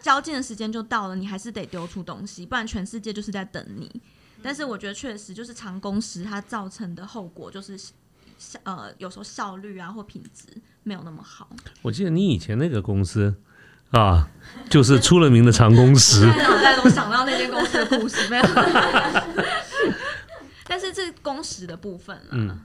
[0.00, 4.00] 交件的时间就到了，你还是得丢出东西，不然全世界就是在等你。
[4.42, 7.78] 但是我觉得确实就是长工时它造成的后果就是
[8.36, 10.44] 效呃有时候效率啊或品质
[10.82, 11.48] 没有那么好。
[11.80, 13.34] 我记得你以前那个公司
[13.90, 14.28] 啊，
[14.68, 16.26] 就是出了名的长工时。
[16.26, 18.44] 脑袋中想到那间公司的故事没有？
[20.66, 22.60] 但是这工时的部分啦，嗯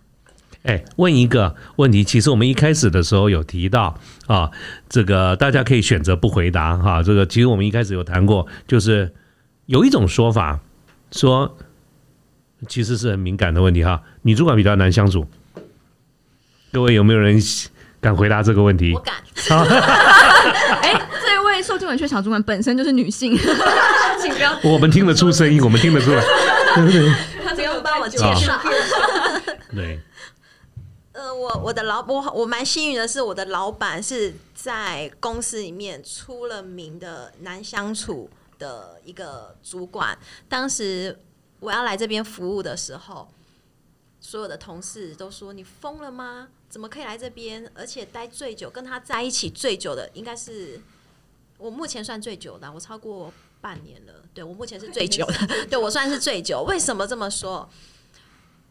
[0.63, 4.51] 哎，问一个问题，其实我们一开始的时候有提到啊，
[4.89, 7.01] 这个大家可以选择不回答哈。
[7.01, 9.13] 这个其实我们一开始有谈过，就是
[9.67, 10.59] 有一种说法
[11.11, 11.57] 说，
[12.67, 14.01] 其实是很敏感的问题哈。
[14.23, 15.25] 女主管比较难相处，
[16.73, 17.39] 各位有没有人
[18.01, 18.93] 敢回答这个问题？
[18.93, 19.15] 我敢。
[21.89, 23.35] 哎，这位受精卵缺小主管本身就是女性，
[24.21, 24.57] 请不要。
[24.63, 26.23] 我们听得出声音，我们听得出来。
[27.43, 28.61] 他不用帮我介绍。
[29.73, 29.99] 对。
[31.13, 40.17] 呃，我我的老我我蛮幸运的是，我的老板是在公司里面出了名的难相处的一个主管。
[40.47, 41.19] 当时
[41.59, 43.27] 我要来这边服务的时候，
[44.21, 46.47] 所有的同事都说：“你疯了吗？
[46.69, 47.69] 怎么可以来这边？
[47.73, 50.79] 而且待最久，跟他在一起最久的，应该是
[51.59, 54.13] 我目前算最久的，我超过半年了。
[54.33, 56.63] 对我目前是最 久的， 对我算是最久。
[56.63, 57.69] 为什么这么说？”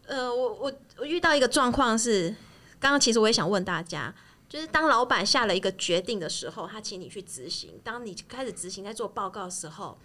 [0.08, 2.34] 呃，我我我遇到一个状况是，
[2.80, 4.14] 刚刚其实我也想问大家，
[4.48, 9.98] 就是当老板下了一个决定的时候，他请你去执行，当你开始执行在做报告的时候，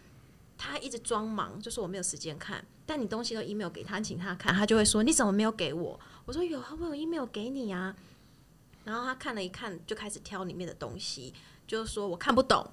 [0.58, 5.98] 他一直装忙，就说我没有时间看，但你东西都 email 给他，请他看，他就会说你怎么没有给我？
[6.26, 7.96] 我说有啊，我有 email 给你啊。
[8.84, 11.34] 然后他看了一看，就开始挑里面的东西，
[11.74, 12.70] 就是说我看不懂，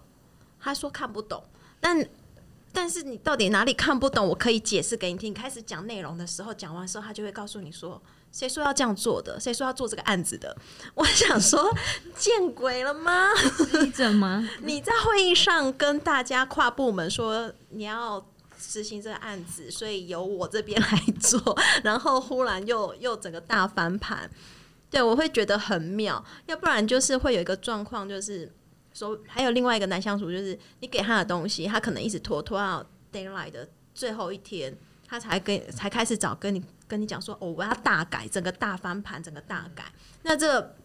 [0.60, 1.42] 他说看不懂，
[1.80, 2.06] 但。
[2.72, 4.24] 但是你到底哪里看不懂？
[4.28, 5.34] 我可以解释给你听。
[5.34, 9.40] 开始讲内容的时候，讲完之后，他就会告诉你说：“谁说要这样做的？
[9.40, 10.56] 谁说要做这个案子的？”
[10.94, 11.68] 我想说，
[12.14, 13.30] 见鬼了吗？
[13.92, 14.48] 怎么？
[14.62, 18.24] 你在会议上跟大家跨部门说你要
[18.56, 24.30] 执行这个案子，所以由我这边来做，然后忽然又 又整个大翻盘，
[24.88, 26.24] 对我会觉得很妙。
[26.46, 28.52] 要不然就是会有一个状况，就是。
[28.92, 34.76] 说还有另外一个难相处，就是你给他的东西，他可能一直拖拖到 d a y l i g h t 的最后一天，
[35.06, 39.84] 他才跟才开始找跟你跟你讲说，哦，我要大改，整个大翻盘，整个大改。
[40.22, 40.76] 那这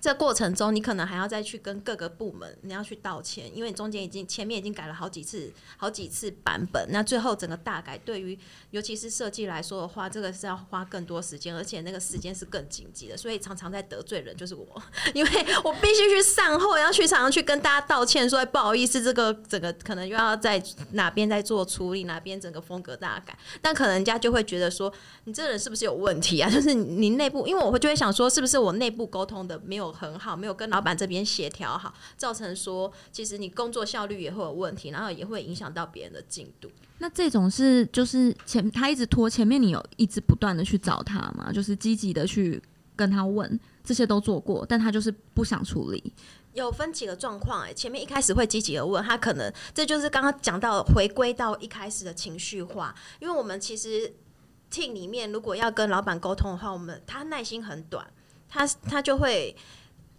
[0.00, 6.88] 这过程中，你可能还要再去跟各个部门，你要去道歉，因为你中间已经前面已经改了好几次、好几次版本。
[6.90, 8.38] 那最后整个大改，对于
[8.70, 14.66] 尤其是设计来说的话，这个是要花更多时间，而且那个时间是更紧急的，所以常常在得罪人，就是我，
[15.14, 15.30] 因为
[15.64, 24.92] 我必须去善后，要去常常去跟大家道歉，说不好意思，这个整个可能又要在哪边在做处理，哪边整个风格大改，但可能人家就会觉得说，
[25.24, 26.48] 你这人是不是有问题啊？
[26.48, 29.87] 就是你内部，因为我会就会想说，是不是我内部沟通的没有。
[29.92, 36.70] 很好，没有跟老板这边协调好，造成说其实你工作效率也会有问题，然后也会影响到别人的进度。
[37.00, 41.52] 那这种是就是前他一直拖，前面你有一直不断的去找他吗？
[41.52, 42.60] 就是积极的去
[42.96, 46.12] 跟他问，这些都做过，但他就是不想处理。
[46.54, 54.12] 有分几个状况哎，前面一开始会积极的问他，可能这就是刚刚讲到回归到一开始的情绪化，因为我们其实
[54.68, 58.04] team 里面如果要跟老板沟通的话，我们他耐心很短，
[58.48, 59.54] 他他就会。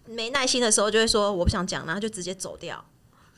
[0.09, 2.83] 没耐心的时候就会说我不想讲，然后就直接走掉，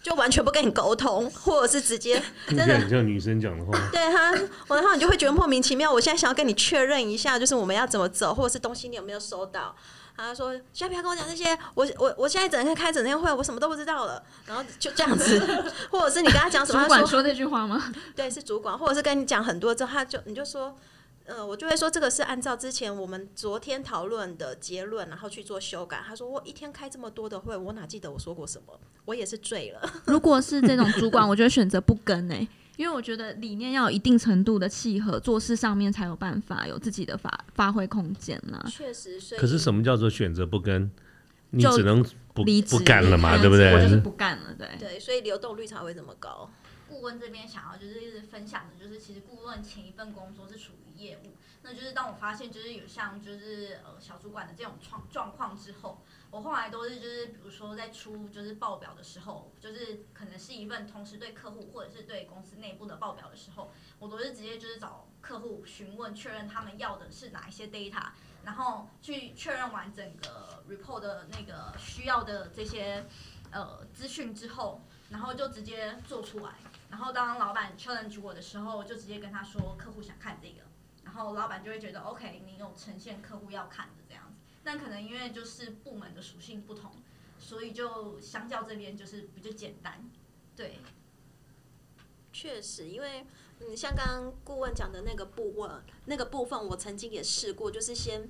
[0.02, 3.72] 就完全不跟你沟通， 或者是直接真的像女生讲的话。
[3.92, 4.32] 对他，
[4.76, 5.92] 然后你就会觉得莫名其妙。
[5.92, 9.76] 我现在想要跟你确认一下，就是我们要怎么走，或者是东西你有没有收到？
[10.18, 14.22] 他说现在不要跟我讲这些，我我我现在整天开整天会，我什么都不知道了。
[14.46, 15.40] 然后就这样子，
[15.90, 17.92] 或者是你跟他讲什么，主管说那句话吗？
[18.16, 20.78] 对，是主管，或者是跟你讲很多之后，他就你就说。
[21.32, 26.04] 呃，我就会说这个是按照之前我们昨天讨论的结论，然后去做修改。
[26.06, 28.78] 他说我一天开这么多的会，我哪记得我说过什么？
[29.06, 29.82] 我也是醉了。
[30.06, 38.62] 如果是这种主管，我觉得选择不跟诶，因为我觉得理念要有一定程度的契合，做事上面才有办法有自己的发发挥空间呢。
[38.70, 40.92] 确实，可是什么叫做选择不跟？
[41.54, 42.02] 你只能
[42.34, 43.74] 不离不干了嘛，对不对？
[43.74, 46.50] 我就是不干了，对对，所以流动率才会这么高。
[46.88, 68.10] 顾问这边想要就是一直分享的，就是其实顾问前一份工作是属于业务，那就是当我发现就是有像就是呃小主管的这种状状况之后，我后来都是就是比如说在出就是报表的时候，就是可能是一份同时对客户或者是对公司内部的报表的时候，我都是直接就是找客户询问确认他们要的是哪一些 data，
[68.44, 73.06] 然后去确认完整个 report 的那个需要的这些
[73.52, 76.54] 呃资讯之后，然后就直接做出来。
[76.90, 80.62] 然后当老板 challenge 我的时候，就直接跟他说客户想看这个，
[81.14, 84.40] 然后老板就会觉得 OK，你有呈现客户要看的这样子。
[84.64, 86.90] 但可能因为就是部门的属性不同，
[87.38, 90.10] 所以就相较这边就是比较简单。
[90.56, 90.80] 对，
[92.32, 93.26] 确实，因为
[93.60, 98.30] 嗯，像刚刚顾问讲的那个部分，那个部分我曾经也试过，就是先。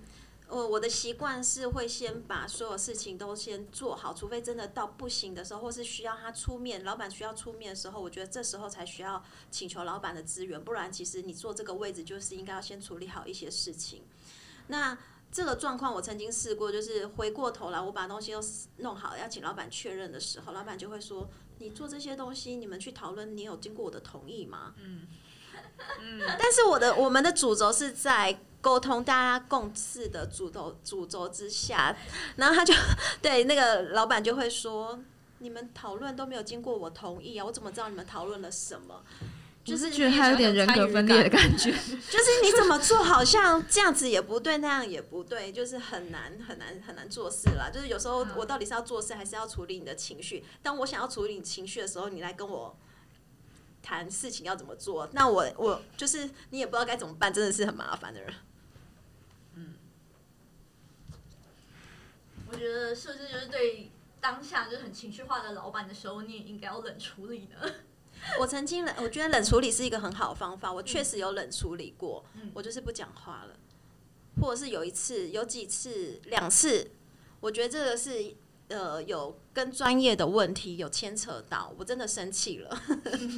[0.51, 14.03] 我我的习惯是会先把所有事情都先做好，除非真的到不行的时候，或是需要他出面，老板需要出面的时候，我觉得这时候才需要请求老板的资源，不然其实你坐这个位置就是应该要先处理好一些事情。
[14.67, 14.97] 那
[15.31, 18.41] 这个状况我曾经试过，就是回过头来我把东西都
[18.79, 21.29] 弄好，要请老板确认的时候，老板就会说
[21.59, 25.07] ：“你做这些东西，你们去讨论，你有经过我的同意吗？”嗯
[26.01, 26.21] 嗯。
[26.39, 31.95] 但是我的我们的主轴是在沟通，大家共事的主轴主轴之下，
[32.35, 32.73] 然后他就
[33.21, 34.99] 对那个老板就会说
[35.39, 39.01] ：“你们讨论都没有经过我同意啊，我怎么知道你们讨论了什么？”
[39.63, 41.69] 就是觉得他有点人格分裂的感觉，
[42.09, 47.69] 就是你怎么做好像这样子也不对，那样也不对，就是很难很难很难做事啦。
[47.71, 50.43] 就是有时候我到底是要做事，还是要处理你的情绪？
[50.63, 52.75] 当我想要处理你情绪的时候，你来跟我
[53.81, 58.33] 谈事情要怎么做，那我我就是你也不知道该怎么办，真的是很麻烦的人。
[59.55, 59.73] 嗯，
[62.47, 67.71] 我觉得是不是就是对当下就是很情绪化的老板的时候，你也应该要冷处理呢？
[68.39, 70.71] 我曾经冷，我觉得冷处理是一个很好的方法。
[70.71, 72.23] 我确实有冷处理过，
[72.53, 73.55] 我就是不讲话了，
[74.39, 76.91] 或者是有一次、有几次、两次，
[77.39, 78.35] 我觉得这个是
[78.71, 82.81] 呃有跟专业的问题有牵扯到，我真的生气了，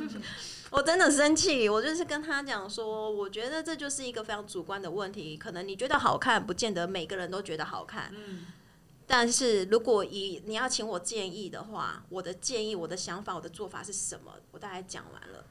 [0.72, 1.68] 我真的生气。
[1.68, 8.12] 我就是跟他讲说，我觉得这就是一个非常主观的问题，可能你觉得好看，不见得每个人都觉得好看。
[8.16, 8.46] 嗯
[9.06, 14.32] 但是如果以你要请我建议的话，我的建议、我的想法、我的做法是什么？
[14.52, 15.46] 我大概讲完了，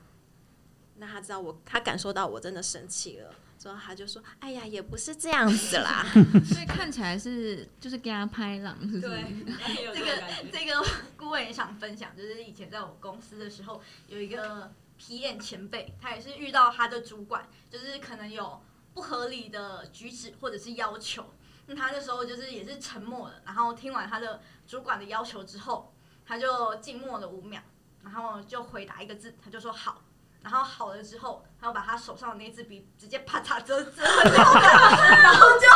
[0.97, 6.05] 那他知道我，他感受到我真的生气了，之后他就说：“哎呀，也不是这样子啦。
[6.45, 9.01] ”所以看起来是就是给他拍浪，是不是？
[9.03, 9.23] 对，
[9.95, 10.85] 这个这个
[11.17, 18.61] 顾问也想分享，就是以前在我公司的时候，有一个 PM 前辈，他也是遇到他的主管，就是可能有
[18.95, 21.33] 不合理的举止或者是要求。
[21.67, 25.95] 那他那时候就是也是沉默了，然后听完他的主管的要求之后，
[26.27, 27.63] 他就静默了五秒，
[28.03, 30.03] 然后就回答一个字，他就说好。
[30.43, 35.69] 然后好了之后，他又把他手上的那支笔直接啪嚓折折掉然后就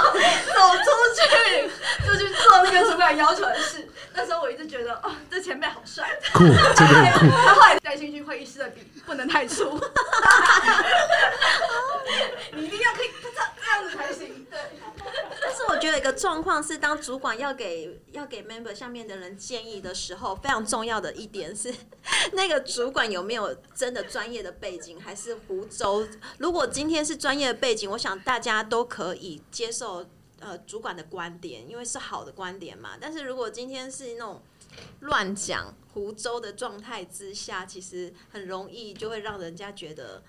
[0.52, 1.70] 走出去，
[2.06, 3.88] 就去做那个主管要求的事。
[4.12, 7.30] 那时候我一直觉得，哦，这前辈好帅，酷，真的 酷。
[7.30, 9.78] 他后来带进去会议室的笔不能太粗，
[12.52, 14.58] 你一定要可以啪嚓这样子才行，对。
[15.56, 21.74] 是我觉得一个状况是，当主管要给要给 member 下面的人建议的时候，非常重要的一点是，
[22.34, 26.06] 那个主管有没有真的专业的背景，还是胡诌？
[26.38, 30.06] 如果今天是专业的背景，我想大家都可以接受
[30.40, 32.90] 呃主管的观点，因为是好的观点嘛。
[33.00, 34.42] 但是如果今天是那种
[35.00, 40.22] 乱讲胡诌的状态之下，其实很容易就会让人家觉得。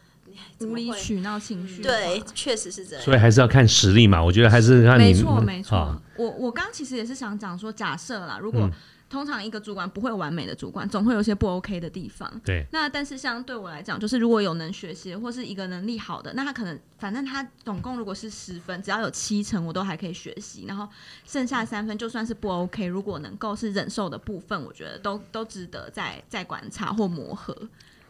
[0.61, 3.03] 无理取闹情绪，对，确实是这样。
[3.03, 4.23] 所以还是要看实力嘛。
[4.23, 5.05] 我觉得还是看你。
[5.05, 6.01] 没错，没错。
[6.17, 8.69] 我我刚其实也是想讲说，假设啦，如果
[9.09, 12.29] 通常一个主管不会完美的主管，总会有些不 OK 的地方。
[12.43, 12.65] 对。
[12.71, 20.85] 那但是像对我来讲，就是如果有能学习或是一个能力好的，那他可能反正他总共如果是十分，只要有七成我都还可以学习，然后
[21.25, 27.55] 剩下三分就算是不 OK，如果能够是忍受的部分，我觉得都都值得再再观察或磨合。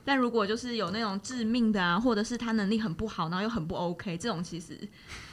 [0.08, 4.80] 但如果就是有那种致命的啊，或者是他能力很不好，然后又很不 OK，这种其实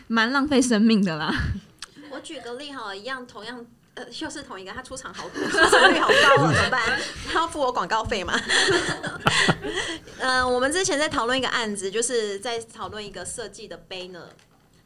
[0.09, 1.33] 蛮浪费生命的啦。
[2.11, 3.65] 我举个例哈，一样同样
[3.95, 7.01] 呃，又是同一个，他出场好多， 出场率好高，怎么办？
[7.33, 8.37] 他要付我广告费吗？
[10.19, 14.27] 嗯， 我们之前在讨论一个案子，就是在讨论一个设计的 banner，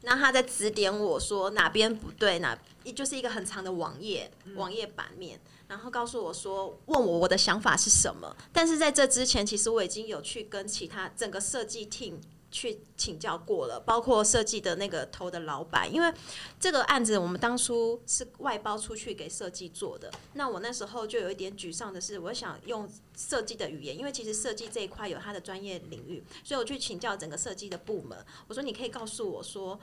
[0.03, 2.55] 那他在指点我说哪边不对，哪
[2.93, 5.39] 就是一个很长的网页，网页版面。
[5.69, 8.35] 然后告诉我说，问我我的想法是什么。
[8.51, 12.15] 但是在这之前，其实我已经有去跟其他整个设计 team
[12.49, 15.87] 去请教过了，包括设计的那个头的老板。
[15.93, 16.11] 因为
[16.59, 28.17] 这个案子我们当初是外包出去给设计做的，那我那时候就有一点沮丧的是，我想用设计的语言，因为其实设计这一块有他的专业领域，所以我去请教整个设计的部门。
[28.47, 29.79] 我说，你可以告诉我说。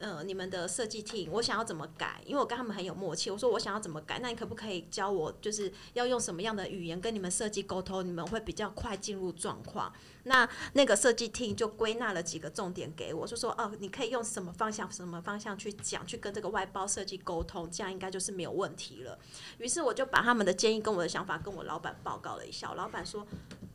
[0.00, 2.20] 呃，你们的设计 team，我想要怎么改？
[2.26, 3.30] 因为我跟他们很有默契。
[3.30, 9.92] 我说我想要怎么改，那你可不可以教我，就是要用什么样的语言跟你们设计沟通，你们会比较快进入状况？
[10.24, 19.18] 那那个设计 team 就归纳了几个重点给我，就说哦，你可以用什么方向、什么方向去讲，去跟这个外包设计沟通，这样应该就是没有问题了。
[19.58, 23.26] 于是我就把他们的建议跟我的想法跟我老板报告了一下，我老板说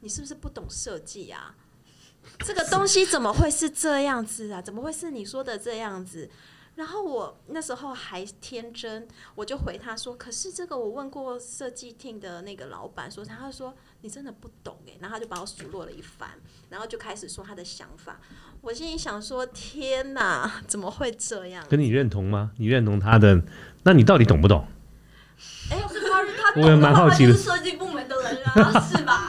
[0.01, 1.55] 你是不是不懂设计啊？
[2.39, 4.61] 这个东西怎么会是这样子啊？
[4.61, 6.29] 怎么会是你说的这样子？
[6.75, 9.05] 然后我那时候还天真，
[9.35, 16.29] 我就回他说：“可是这个我问过设计厅的那个老板，说他说你真的不懂诶。”然后他就把我数落了一番，
[16.69, 18.21] 然后就开始说他的想法。
[18.61, 22.51] 我心里想说：“天哪，怎么会这样？”跟你认同吗？
[22.57, 23.41] 你认同他的？
[23.83, 24.65] 那你到底懂不懂？
[25.69, 29.28] 哎，是他他我也蛮好奇的，设计部门的人啊，是吧？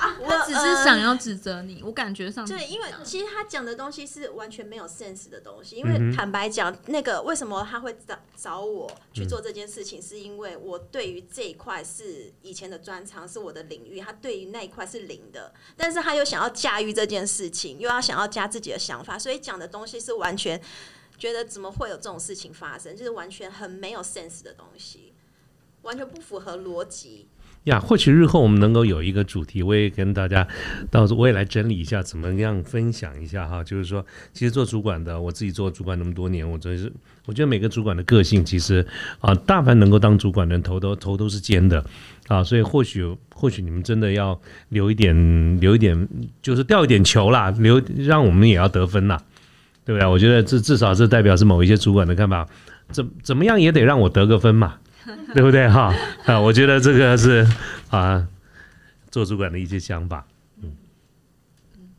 [0.61, 5.77] 是想要指责你，我感觉上对，因为其实他讲的东西是完全没有 sense 的东西。
[5.77, 20.61] 因为坦白讲，那个为什么他会找找我去做这件事情，是因为我对于这一块是以前的专长，是我的领域，他对于那一块是零的，但是他又想要驾驭这件事情，又要想要加自己的想法，所以讲的东西是完全
[21.19, 25.13] 觉得怎么会有这种事情发生，就是完全很没有 sense 的东西，
[25.83, 27.29] 完全不符合逻辑。
[27.65, 30.49] 呀，或许日后我们能够有一个主题，我也跟大家
[30.91, 33.63] 到时候我也来整理一下，怎么样分享一下哈。
[33.63, 36.91] 就是说，其实做主管的，我自己做主管那么多年，我真是
[37.27, 38.85] 我觉得每个主管的个性，其实
[39.21, 41.85] 啊，大凡能够当主管的人头都头都是尖的
[42.29, 44.41] 啊，所以或许或许你们真的要
[44.71, 46.09] 留一点留一点，
[46.41, 49.23] 就是掉一点球啦，留让我们也要得分啦，
[49.85, 50.09] 对不对？
[50.09, 52.49] 我觉得这至少是代表是某一些主管的看法，
[52.91, 54.77] 怎怎么样也得让我得个分嘛。
[55.35, 55.95] 对不对哈？
[56.27, 57.47] 啊，我觉得这个是
[57.91, 58.27] 啊，
[59.11, 60.27] 做主管的一些想法。
[60.63, 60.77] 嗯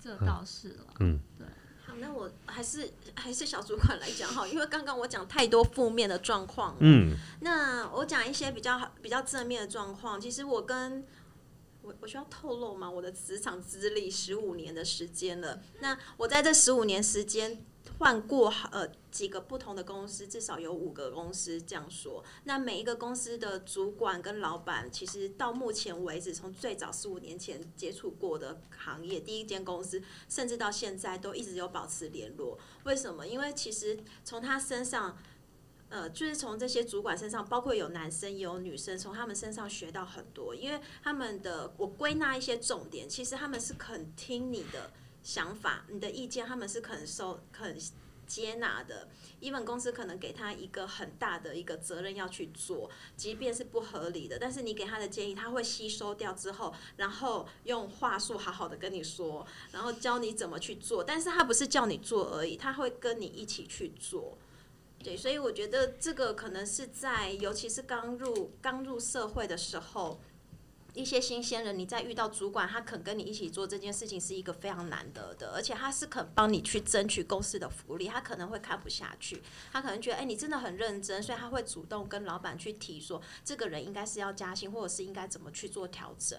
[0.03, 0.85] 这倒是了。
[0.99, 1.45] 嗯，对
[1.85, 6.75] 好，那我还是还是小主管来讲哈，因为刚刚我讲太多负面的状况。
[6.79, 10.19] 嗯，那我讲一些比较好、比较正面的状况。
[10.19, 11.05] 其实我跟
[11.83, 12.89] 我我需要透露吗？
[12.89, 15.59] 我的职场资历十五年的时间了。
[15.81, 17.63] 那我在这十五年时间
[18.01, 22.23] 换过呃几个不同的公司，至少有五个公司这样说。
[22.45, 32.57] 那每一个公司的主管跟老板，其实到目前为止，从最早十五年前接触过的行业，第一间公司，甚至到现在都一直有保持联络。
[32.85, 33.27] 为什么？
[33.27, 35.15] 因为其实从他身上。
[35.93, 44.89] 呃，就是从这些主管身上，包括有男生也有女生，从他们身上学到很多，因为他们的我归纳一些重点，其实他们是肯听你的
[45.23, 47.77] 想法、你的意见，他们是肯收、肯
[48.25, 49.09] 接纳的。
[49.41, 64.37] even 公司可能给他一个很大的一个责任要去做，即便是不合理的，但是你给他的建议，他会吸收掉之后，然后用话术好好的跟你说，然后教你怎么去做，但是他不是叫你做而已，他会跟你一起去做。
[65.03, 70.21] 对，所以我觉得这个可能是在，尤其是刚入刚入社会的时候，
[70.93, 86.37] 一些新鲜人，你在遇到主管，他肯跟你一起做这件事情，是一个非常难得的，而且他是肯帮你去争取公司的福利，他可能会看不下去，他可能觉得，哎，你真的很认真，所以他会主动跟老板去提说，这个人应该是要加薪，或者是应该怎么去做调整。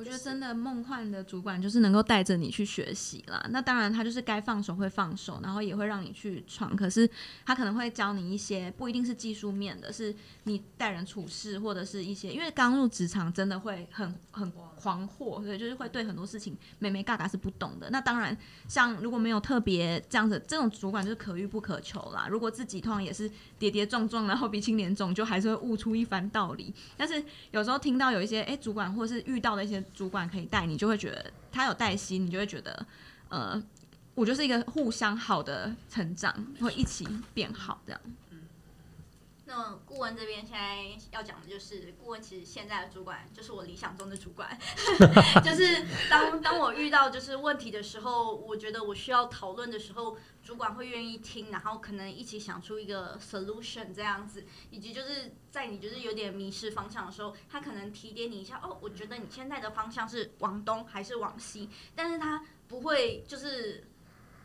[0.00, 3.44] 我觉得真的梦幻的主管就是能够带着你去学习啦。
[3.50, 6.74] 那当然，他就是该放手会放手，然后也会让你去闯。
[6.74, 7.06] 可是
[7.44, 17.90] 他可能会教你一些不一定是技术面的，是你待人处事或者是一些，因为刚入职场真的会很很狂惑，所以就是会对很多事情美眉嘎嘎是不懂的。
[17.90, 18.34] 那当然，
[18.68, 22.26] 像如果没有特别这样子，这种主管就是可遇不可求啦。
[22.26, 26.72] 如果自己通常也是跌跌撞撞，然后鼻青脸肿，就还是会悟出一番道理。
[26.96, 32.86] 但是有时候听到有一些哎、主管或是遇到的一些主管可以带你，就会觉得他有带薪，你就会觉得
[33.28, 33.62] 呃，
[34.14, 38.00] 我就是一个互相好的成长，会一起变好这样。
[39.52, 44.56] 那顾问这边现在要讲的就是，顾问其实现在的主管就是我理想中的主管，
[45.44, 63.89] 就是当当我遇到就是问题的时候，我觉得我需要讨论的时候，主管会愿意听，然后可能一起想出一个 solution 这样子，以及就是在你就是有点迷失方向的时候，他可能提点你一下，哦，我觉得你现在的方向是往东还是往西，但是他不会就是。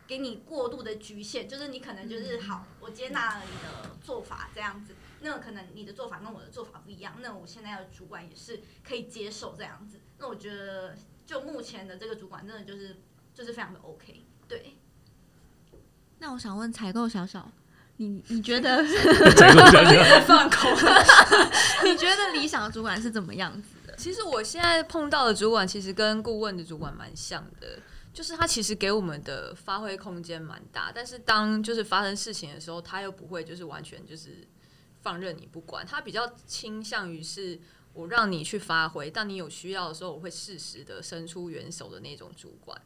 [0.08, 10.00] 给你过度的局限，就是你可能就是好，我接纳了你的做法这样子，那可能你的做法跟我的做法不一样，那我现在的主管也是可以接受这样子。
[10.20, 10.96] 那我觉得
[11.26, 12.98] 就目前的这个主管真的就是
[13.34, 14.76] 就是非常的 OK，对。
[16.20, 17.52] 那我想问采购小小，
[17.98, 18.84] 你你觉得
[19.36, 20.72] 采购小小，放空。
[21.84, 23.96] 你觉得理想的主管是怎么样子的？
[23.98, 27.80] 其实我现在碰到的主管，其实跟顾问的主管蛮像的，
[28.16, 34.48] 就是他其实给我们的发挥空间蛮大，但是当就是发生事情的时候，他又不会就是完全就是
[35.02, 37.60] 放任你不管，他比较倾向于是
[37.92, 42.82] 我让你去发挥，当你有需要的时候，我会适时的伸出援手的那种主管。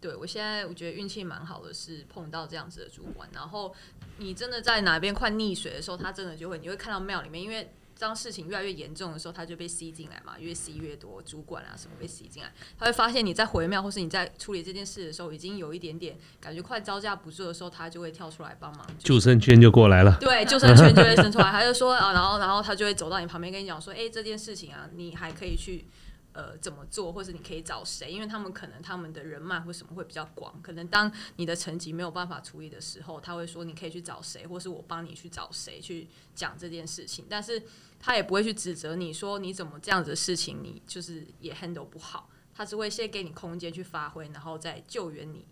[0.00, 3.28] 对我现在我觉得运气蛮好的，是碰到这样子的主管。
[3.34, 3.74] 然后
[4.16, 7.72] 你真的在哪边快溺水的时候，他真的就会，你会看到庙里面，因为
[8.02, 18.84] 当事情越来越严重的时候，他就被吸进来嘛，越吸越多，主管啊什么被吸进来，他会发现你在回庙或是你在处理这件事的时候，已经有一点点感觉快招架不住的时候，他就会跳出来帮忙。
[18.98, 20.16] 救生圈就过来了。
[20.18, 25.84] 对，救生圈就会伸出来，他就说啊，然后然后他就会走到你旁边跟你讲说，哎、这件事情啊，你还可以去
[26.32, 37.62] 呃怎么做，或是你可以找谁，因为他们可能他们的人脉或什么会比较广，可能当你的成绩没有办法处理的时候，他会说你可以去找谁，或是我帮你去找谁去讲这件事情，但是
[38.02, 45.46] 他也不会去指责你说你怎么这样子的事情，你就是也 handle 不好，他只会先给你空间去发挥，然后再救援你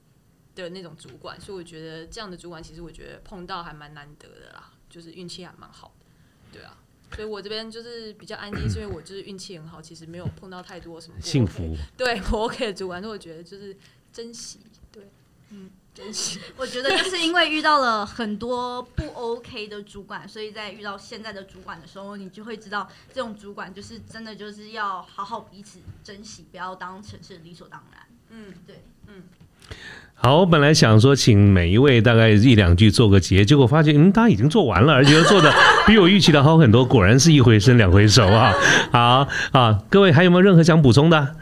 [0.55, 6.77] 的那种主管，所以我觉得这样的主管其实我觉得碰到还蛮难得的啦，就是运气还蛮好的，对啊。
[7.13, 11.77] 所以我这边就是比较安静，是因为我就是运气很好，其实没有碰到太多什么幸福。
[11.97, 13.77] 对我 OK 的主管，所以我觉得就是
[14.13, 14.61] 珍惜，
[14.93, 15.11] 对，
[15.49, 16.41] 嗯，珍惜。
[16.57, 28.03] 我觉得就是因为遇到了很多不 OK 的主管，所以在遇到现在的主管的时候，你就会知道这种主管就是真的就是要好好彼此珍惜，不要当成是理所当然。
[28.31, 29.23] 嗯，对，嗯
[30.15, 35.53] 好，我本来想说请每一位大概一两句做个结，结果发现嗯，大家已经做完了，而且又做的
[35.87, 38.53] 比我预期的好很多，果然是一回生两回熟啊！
[38.93, 39.29] 好
[39.59, 41.37] 啊，各位还有没有任何想补充的？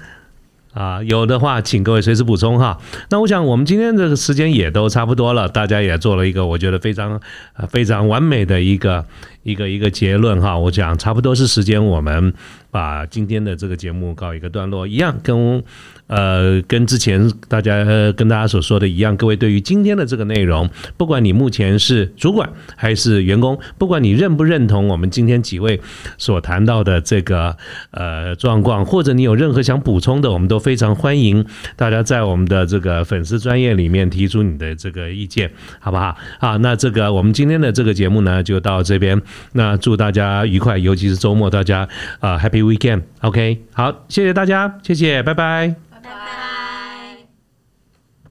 [0.79, 2.79] 啊，有的话，请各位随时补充哈。
[3.11, 7.21] 那我想我们今天这个时间也都差不多了，大家也做了一个我觉得非常
[7.57, 9.05] 呃非常完美的一个
[9.43, 10.57] 一个一个结论哈。
[10.57, 12.33] 我想差不多是时间，我们
[12.71, 15.65] 把今天的这个节目告一个段落，一样跟
[16.09, 25.81] 呃跟之前大家、呃跟大家所说的一样，各位对于今天的这个内容，不管你目前是主管还是员工，不管你认不认同我们今天几位
[26.17, 27.57] 所谈到的这个
[27.93, 31.45] 呃状况，或者你有任何想补充的，我们都非常欢迎
[31.77, 36.17] 大家在我们的这个粉丝专业里面提出你的这个意见，好不好？
[36.41, 39.21] 啊，那这个我们今天的这个节目呢就到这边，
[39.53, 41.89] 那祝大家愉快，尤其是周末，大家
[42.21, 45.75] 啊、Happy Weekend，OK，、好，谢谢大家，谢谢，拜拜。
[46.09, 46.48] 拜拜。